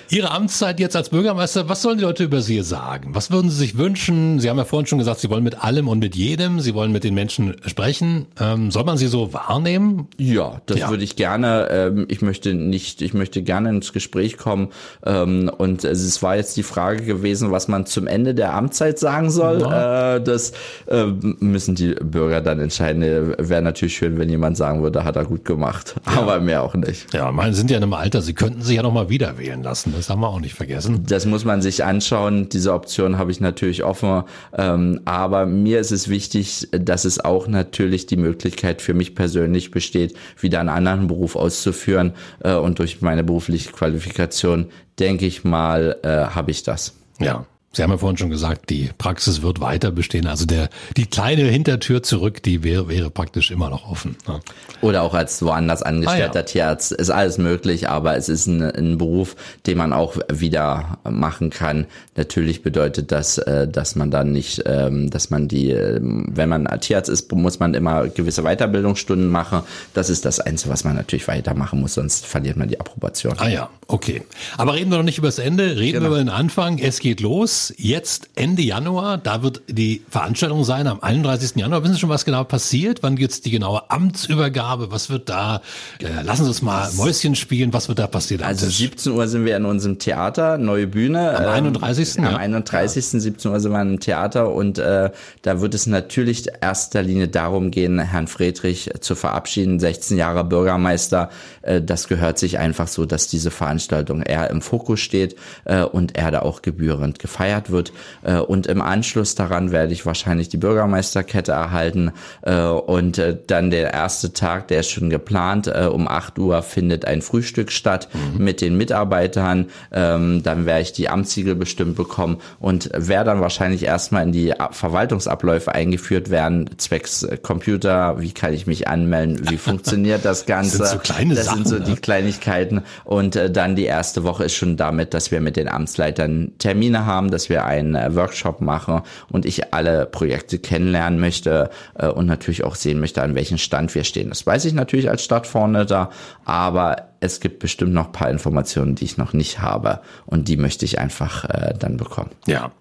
Ihre 0.10 0.32
Amtszeit 0.32 0.80
jetzt 0.80 0.96
als 0.96 1.10
Bürgermeister, 1.10 1.70
was 1.70 1.82
sollen 1.82 1.98
die 1.98 2.04
Leute 2.04 2.24
über 2.24 2.42
Sie 2.42 2.62
sagen? 2.62 3.16
Was 3.16 3.32
würden 3.32 3.50
Sie 3.50 3.58
sich 3.58 3.78
wünschen? 3.78 4.40
Sie 4.40 4.50
haben 4.50 4.58
ja 4.58 4.66
vorhin 4.66 4.86
schon 4.86 5.00
gesagt, 5.00 5.20
Sie 5.20 5.30
wollen 5.30 5.44
mit 5.44 5.64
allem 5.64 5.88
und 5.88 6.00
mit 6.00 6.16
jedem, 6.16 6.60
Sie 6.60 6.74
wollen 6.74 6.92
mit 6.92 7.04
den 7.04 7.14
Menschen 7.14 7.56
sprechen. 7.66 8.28
Ähm, 8.40 8.72
soll 8.72 8.84
man 8.84 8.98
Sie 8.98 9.08
so 9.08 9.34
wahrnehmen? 9.34 10.08
Ja, 10.18 10.62
das 10.66 10.80
ja. 10.80 10.90
würde 10.90 11.04
ich 11.04 11.16
gerne. 11.16 11.68
Ähm, 11.70 12.06
ich 12.10 12.22
möchte 12.22 12.54
nicht, 12.54 13.02
ich 13.02 13.14
möchte 13.14 13.42
gerne 13.42 13.70
ins 13.70 13.94
Gespräch 13.94 14.38
kommen. 14.38 14.70
Ähm, 15.06 15.52
und 15.58 15.84
es 15.84 16.22
war 16.22 16.36
jetzt 16.36 16.58
die 16.58 16.64
Frage 16.64 17.04
gewesen, 17.04 17.52
was 17.52 17.68
man 17.68 17.86
zum 17.86 18.08
Ende 18.08 18.34
der 18.34 18.54
Amtszeit 18.54 19.00
sagen 19.00 19.32
soll. 19.32 19.62
Ja. 19.62 20.16
Äh, 20.16 20.22
das 20.22 20.54
äh, 20.88 21.06
müssen 21.06 21.76
die 21.76 21.96
Bürger 21.96 22.42
dann 22.42 22.60
entscheiden. 22.60 23.02
Wäre 23.38 23.62
natürlich 23.62 23.96
schön, 23.96 24.18
wenn 24.18 24.30
jemand 24.30 24.58
sagen 24.58 24.84
würde, 24.84 25.04
hat 25.04 25.16
er 25.16 25.26
gut 25.26 25.46
gemacht. 25.46 25.96
Ja. 26.06 26.22
Aber 26.22 26.40
mehr 26.40 26.64
auch 26.64 26.76
nicht. 26.76 27.14
Ja, 27.14 27.32
meine, 27.32 27.54
sind 27.54 27.72
ja 27.72 27.78
in 27.78 27.84
einem 27.84 27.94
Alter, 27.94 28.22
Sie 28.22 28.34
könnten 28.34 28.62
sich 28.62 28.76
ja 28.76 28.84
noch 28.84 28.94
mal 28.94 29.10
wieder 29.10 29.38
wählen 29.38 29.64
lassen. 29.64 29.94
Das 29.96 30.03
haben 30.10 30.22
wir 30.22 30.30
auch 30.30 30.40
nicht 30.40 30.56
vergessen. 30.56 31.04
Das 31.08 31.26
muss 31.26 31.46
man 31.46 31.62
sich 31.62 31.84
anschauen. 31.84 32.50
Diese 32.50 32.74
Option 32.74 33.18
habe 33.18 33.32
ich 33.32 33.40
natürlich 33.40 33.84
offen. 33.84 34.24
Ähm, 34.58 35.02
aber 35.06 35.46
mir 35.46 35.80
ist 35.80 35.92
es 35.92 36.10
wichtig, 36.10 36.68
dass 36.72 37.06
es 37.06 37.20
auch 37.20 37.48
natürlich 37.48 38.06
die 38.06 38.18
Möglichkeit 38.18 38.82
für 38.82 38.94
mich 38.94 39.16
persönlich 39.16 39.72
besteht, 39.72 40.16
wieder 40.40 40.60
einen 40.60 40.70
anderen 40.70 41.08
Beruf 41.08 41.36
auszuführen. 41.36 42.14
Äh, 42.44 42.56
und 42.56 42.80
durch 42.80 43.02
meine 43.02 43.24
berufliche 43.24 43.72
Qualifikation, 43.72 44.68
denke 45.00 45.26
ich 45.26 45.44
mal, 45.44 45.98
äh, 46.04 46.08
habe 46.08 46.52
ich 46.52 46.64
das. 46.64 46.94
Ja. 47.20 47.46
Sie 47.76 47.82
haben 47.82 47.90
ja 47.90 47.98
vorhin 47.98 48.18
schon 48.18 48.30
gesagt, 48.30 48.70
die 48.70 48.92
Praxis 49.00 49.42
wird 49.42 49.60
weiter 49.60 49.90
bestehen. 49.90 50.28
Also 50.28 50.46
der, 50.46 50.70
die 50.96 51.08
kleine 51.08 51.42
Hintertür 51.42 52.04
zurück, 52.04 52.44
die 52.44 52.64
wäre, 52.64 52.88
wäre 52.88 53.10
praktisch 53.10 53.50
immer 53.50 53.72
noch 53.72 53.90
offen. 53.90 54.16
Ja. 54.28 54.42
Oder 54.82 55.02
auch 55.02 55.16
als 55.16 55.42
woanders 55.42 55.82
angestellter 55.82 56.36
ah, 56.36 56.42
ja. 56.42 56.44
Tierarzt. 56.44 56.92
Ist 56.92 57.10
alles 57.10 57.40
möglich, 57.40 57.90
aber 57.90 58.16
es 58.16 58.30
ist 58.30 58.46
ein, 58.46 58.62
ein, 58.62 59.00
Beruf, 59.00 59.36
den 59.66 59.80
man 59.80 59.92
auch 59.92 60.18
wieder 60.32 61.00
machen 61.04 61.50
kann. 61.50 61.88
Natürlich 62.16 62.62
bedeutet 62.62 63.12
das, 63.12 63.40
äh, 63.40 63.68
dass 63.68 63.96
man 63.96 64.12
dann 64.12 64.32
nicht, 64.32 64.62
ähm, 64.68 65.10
dass 65.10 65.32
man 65.32 65.48
die, 65.48 65.72
ähm, 65.72 66.28
wenn 66.30 66.50
man 66.50 66.68
Tierarzt 66.80 67.10
ist, 67.10 67.32
muss 67.32 67.58
man 67.58 67.74
immer 67.74 68.08
gewisse 68.08 68.44
Weiterbildungsstunden 68.44 69.28
machen. 69.28 69.62
Das 69.96 70.12
ist 70.12 70.26
das 70.26 70.40
Einzige, 70.40 70.72
was 70.72 70.84
man 70.84 70.96
natürlich 70.96 71.28
weitermachen 71.28 71.82
muss, 71.82 71.96
sonst 71.96 72.28
verliert 72.28 72.56
man 72.56 72.68
die 72.68 72.80
Approbation. 72.80 73.34
Ah 73.38 73.48
ja, 73.48 73.70
okay. 73.88 74.22
Aber 74.58 74.76
reden 74.76 74.92
wir 74.92 74.98
noch 74.98 75.04
nicht 75.04 75.18
über 75.18 75.30
das 75.30 75.40
Ende, 75.40 75.78
reden 75.78 75.94
genau. 75.94 76.02
wir 76.04 76.08
über 76.10 76.18
den 76.20 76.30
Anfang. 76.30 76.78
Es 76.78 77.00
geht 77.00 77.20
los. 77.20 77.63
Jetzt 77.78 78.30
Ende 78.36 78.62
Januar. 78.64 79.18
Da 79.18 79.44
wird 79.44 79.62
die 79.68 80.02
Veranstaltung 80.10 80.64
sein 80.64 80.88
am 80.88 81.02
31. 81.02 81.56
Januar. 81.56 81.84
Wissen 81.84 81.94
Sie 81.94 82.00
schon, 82.00 82.10
was 82.10 82.26
genau 82.26 82.44
passiert? 82.44 83.04
Wann 83.04 83.16
gibt's 83.16 83.42
die 83.42 83.52
genaue 83.52 83.90
Amtsübergabe? 83.92 84.92
Was 84.92 85.10
wird 85.10 85.30
da? 85.30 85.62
Äh, 86.00 86.24
lassen 86.24 86.44
Sie 86.44 86.50
uns 86.50 86.62
mal 86.62 86.92
Mäuschen 86.94 87.36
spielen. 87.36 87.74
Was 87.74 87.88
wird 87.88 88.00
da 88.00 88.08
passieren? 88.08 88.44
Also 88.44 88.68
17 88.68 89.14
Uhr 89.14 89.28
sind 89.28 89.46
wir 89.46 89.56
in 89.56 89.66
unserem 89.66 90.00
Theater, 90.00 90.58
neue 90.58 90.88
Bühne. 90.88 91.38
Am 91.38 91.46
31. 91.46 92.18
Ähm, 92.18 92.24
ja. 92.24 92.30
Am 92.32 92.36
31. 92.38 93.14
Ja. 93.14 93.20
17 93.20 93.52
Uhr 93.52 93.60
sind 93.60 93.72
wir 93.72 93.82
im 93.82 94.00
Theater 94.00 94.52
und 94.52 94.80
äh, 94.80 95.12
da 95.42 95.62
wird 95.62 95.74
es 95.74 95.86
natürlich 95.86 96.48
erster 96.62 97.04
Linie 97.04 97.28
darum 97.28 97.72
gehen, 97.72 98.00
Herrn 98.00 98.28
Friedrich 98.28 98.90
zu 99.00 99.16
verabschieden. 99.16 99.80
16 99.80 100.18
Jahre 100.18 100.44
Bürgermeister. 100.44 101.30
Äh, 101.62 101.82
das 101.82 102.08
gehört 102.08 102.38
sich 102.40 102.58
einfach 102.58 102.88
so, 102.88 103.06
dass 103.06 103.28
diese 103.28 103.52
Veranstaltung 103.52 104.22
eher 104.22 104.50
im 104.50 104.62
Fokus 104.62 105.00
steht 105.00 105.36
äh, 105.66 105.84
und 105.84 106.18
er 106.18 106.32
da 106.32 106.42
auch 106.42 106.62
gebührend 106.62 107.20
gefeiert 107.20 107.53
wird. 107.70 107.94
Äh, 108.24 108.38
und 108.38 108.68
im 108.68 108.82
Anschluss 108.82 109.36
daran 109.36 109.72
werde 109.72 109.94
ich 109.94 110.06
wahrscheinlich 110.06 110.50
die 110.50 110.58
Bürgermeisterkette 110.58 111.52
erhalten 111.52 112.12
äh, 112.42 112.64
und 112.66 113.18
äh, 113.18 113.38
dann 113.48 113.72
der 113.72 113.94
erste 113.94 114.34
Tag, 114.34 114.68
der 114.68 114.82
ist 114.82 114.92
schon 114.92 115.10
geplant. 115.10 115.68
Äh, 115.68 115.90
um 115.92 116.08
8 116.08 116.40
Uhr 116.40 116.62
findet 116.64 117.06
ein 117.06 117.22
Frühstück 117.22 117.72
statt 117.72 118.10
mhm. 118.14 118.44
mit 118.44 118.62
den 118.62 118.78
Mitarbeitern. 118.78 119.68
Ähm, 119.92 120.44
dann 120.44 120.66
werde 120.66 120.82
ich 120.82 120.94
die 120.94 121.10
Amtssiegel 121.10 121.56
bestimmt 121.56 121.96
bekommen 121.96 122.38
und 122.60 122.90
werde 122.94 123.32
dann 123.32 123.42
wahrscheinlich 123.42 123.84
erstmal 123.84 124.24
in 124.24 124.32
die 124.32 124.54
Verwaltungsabläufe 124.72 125.74
eingeführt 125.74 126.30
werden, 126.30 126.70
zwecks 126.78 127.28
Computer, 127.42 128.20
wie 128.20 128.32
kann 128.32 128.54
ich 128.54 128.68
mich 128.68 128.88
anmelden, 128.88 129.50
wie 129.50 129.58
funktioniert 129.58 130.26
das 130.26 130.46
Ganze. 130.48 130.78
Das 130.80 130.92
sind 130.92 131.02
so 131.02 131.14
kleine 131.14 131.36
das 131.36 131.46
Sachen, 131.46 131.66
sind 131.66 131.68
so 131.68 131.76
ne? 131.80 131.96
die 131.96 132.02
Kleinigkeiten. 132.02 132.82
Und 133.04 133.36
äh, 133.36 133.52
dann 133.52 133.76
die 133.76 133.86
erste 133.86 134.24
Woche 134.24 134.46
ist 134.46 134.56
schon 134.56 134.78
damit, 134.78 135.14
dass 135.14 135.32
wir 135.32 135.42
mit 135.42 135.56
den 135.56 135.68
Amtsleitern 135.68 136.54
Termine 136.58 137.06
haben, 137.06 137.32
dass 137.44 137.50
wir 137.50 137.66
einen 137.66 137.96
äh, 137.96 138.16
Workshop 138.16 138.62
machen 138.62 139.02
und 139.30 139.46
ich 139.46 139.74
alle 139.74 140.06
Projekte 140.06 140.60
kennenlernen 140.60 141.20
möchte 141.20 141.70
äh, 141.96 142.08
und 142.08 142.26
natürlich 142.26 142.64
auch 142.64 142.76
sehen 142.76 143.00
möchte, 143.02 143.22
an 143.22 143.36
welchem 143.36 143.58
Stand 143.58 143.94
wir 143.96 144.06
stehen. 144.06 144.30
Das 144.30 144.48
weiß 144.48 144.64
ich 144.64 144.74
natürlich 144.74 145.10
als 145.10 145.24
Stadtverordneter, 145.26 146.10
aber 146.46 147.10
es 147.20 147.42
gibt 147.42 147.60
bestimmt 147.60 147.94
noch 147.94 148.14
paar 148.14 148.30
Informationen, 148.30 148.96
die 148.96 149.04
ich 149.04 149.18
noch 149.18 149.34
nicht 149.34 149.60
habe 149.60 150.00
und 150.26 150.48
die 150.48 150.56
möchte 150.56 150.86
ich 150.86 151.00
einfach 151.00 151.44
äh, 151.46 151.74
dann 151.78 151.98
bekommen. 151.98 152.32
Ja, 152.48 152.72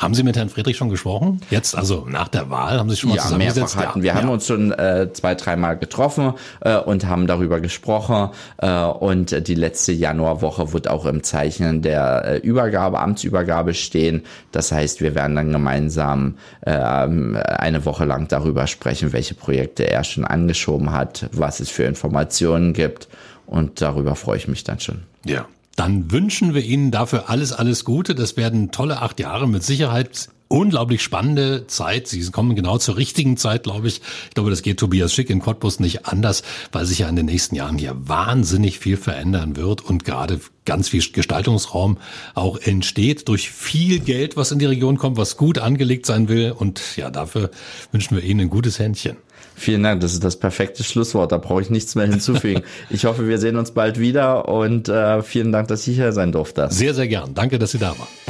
haben 0.00 0.14
Sie 0.14 0.22
mit 0.22 0.34
Herrn 0.34 0.48
Friedrich 0.48 0.78
schon 0.78 0.88
gesprochen? 0.88 1.42
Jetzt, 1.50 1.76
also 1.76 2.06
nach 2.08 2.28
der 2.28 2.48
Wahl, 2.48 2.78
haben 2.78 2.88
Sie 2.88 2.94
sich 2.94 3.00
schon 3.00 3.10
mal 3.10 3.16
ja, 3.16 3.22
zusammengesetzt? 3.22 3.76
Mehrfach 3.76 3.90
hatten. 3.90 4.02
Wir 4.02 4.08
ja. 4.08 4.14
haben 4.14 4.30
uns 4.30 4.46
schon 4.46 4.72
äh, 4.72 5.12
zwei, 5.12 5.34
dreimal 5.34 5.76
getroffen 5.76 6.32
äh, 6.60 6.78
und 6.78 7.06
haben 7.06 7.26
darüber 7.26 7.60
gesprochen. 7.60 8.30
Äh, 8.56 8.82
und 8.84 9.46
die 9.46 9.54
letzte 9.54 9.92
Januarwoche 9.92 10.72
wird 10.72 10.88
auch 10.88 11.04
im 11.04 11.22
Zeichen 11.22 11.82
der 11.82 12.24
äh, 12.24 12.36
Übergabe, 12.38 12.98
Amtsübergabe 12.98 13.74
stehen. 13.74 14.22
Das 14.52 14.72
heißt, 14.72 15.02
wir 15.02 15.14
werden 15.14 15.36
dann 15.36 15.52
gemeinsam 15.52 16.38
äh, 16.62 16.70
eine 16.72 17.84
Woche 17.84 18.06
lang 18.06 18.26
darüber 18.26 18.66
sprechen, 18.66 19.12
welche 19.12 19.34
Projekte 19.34 19.86
er 19.86 20.02
schon 20.04 20.24
angeschoben 20.24 20.92
hat, 20.92 21.28
was 21.32 21.60
es 21.60 21.68
für 21.68 21.84
Informationen 21.84 22.72
gibt. 22.72 23.08
Und 23.44 23.82
darüber 23.82 24.14
freue 24.14 24.38
ich 24.38 24.48
mich 24.48 24.64
dann 24.64 24.80
schon. 24.80 25.02
Ja, 25.26 25.46
dann 25.80 26.12
wünschen 26.12 26.52
wir 26.52 26.62
Ihnen 26.62 26.90
dafür 26.90 27.30
alles, 27.30 27.54
alles 27.54 27.86
Gute. 27.86 28.14
Das 28.14 28.36
werden 28.36 28.70
tolle 28.70 29.00
acht 29.00 29.18
Jahre 29.18 29.48
mit 29.48 29.62
Sicherheit. 29.62 30.28
Unglaublich 30.48 31.02
spannende 31.02 31.68
Zeit. 31.68 32.06
Sie 32.06 32.20
kommen 32.30 32.54
genau 32.54 32.76
zur 32.76 32.98
richtigen 32.98 33.38
Zeit, 33.38 33.62
glaube 33.62 33.88
ich. 33.88 34.02
Ich 34.28 34.34
glaube, 34.34 34.50
das 34.50 34.60
geht 34.60 34.78
Tobias 34.78 35.14
Schick 35.14 35.30
in 35.30 35.40
Cottbus 35.40 35.80
nicht 35.80 36.04
anders, 36.04 36.42
weil 36.70 36.84
sich 36.84 36.98
ja 36.98 37.08
in 37.08 37.16
den 37.16 37.24
nächsten 37.24 37.54
Jahren 37.54 37.78
hier 37.78 37.96
wahnsinnig 37.96 38.78
viel 38.78 38.98
verändern 38.98 39.56
wird 39.56 39.80
und 39.80 40.04
gerade 40.04 40.42
ganz 40.66 40.90
viel 40.90 41.02
Gestaltungsraum 41.12 41.96
auch 42.34 42.58
entsteht 42.58 43.26
durch 43.28 43.50
viel 43.50 44.00
Geld, 44.00 44.36
was 44.36 44.52
in 44.52 44.58
die 44.58 44.66
Region 44.66 44.98
kommt, 44.98 45.16
was 45.16 45.38
gut 45.38 45.56
angelegt 45.56 46.04
sein 46.04 46.28
will. 46.28 46.52
Und 46.52 46.98
ja, 46.98 47.08
dafür 47.08 47.50
wünschen 47.90 48.18
wir 48.18 48.22
Ihnen 48.22 48.40
ein 48.40 48.50
gutes 48.50 48.78
Händchen. 48.78 49.16
Vielen 49.54 49.82
Dank, 49.82 50.00
das 50.00 50.12
ist 50.12 50.24
das 50.24 50.38
perfekte 50.38 50.84
Schlusswort. 50.84 51.32
Da 51.32 51.38
brauche 51.38 51.62
ich 51.62 51.70
nichts 51.70 51.94
mehr 51.94 52.06
hinzufügen. 52.06 52.62
ich 52.90 53.04
hoffe, 53.04 53.28
wir 53.28 53.38
sehen 53.38 53.56
uns 53.56 53.72
bald 53.72 53.98
wieder 53.98 54.48
und 54.48 54.88
äh, 54.88 55.22
vielen 55.22 55.52
Dank, 55.52 55.68
dass 55.68 55.86
ich 55.86 55.96
hier 55.96 56.12
sein 56.12 56.32
durfte. 56.32 56.68
Sehr, 56.70 56.94
sehr 56.94 57.08
gern. 57.08 57.34
Danke, 57.34 57.58
dass 57.58 57.72
Sie 57.72 57.78
da 57.78 57.90
waren. 57.90 58.29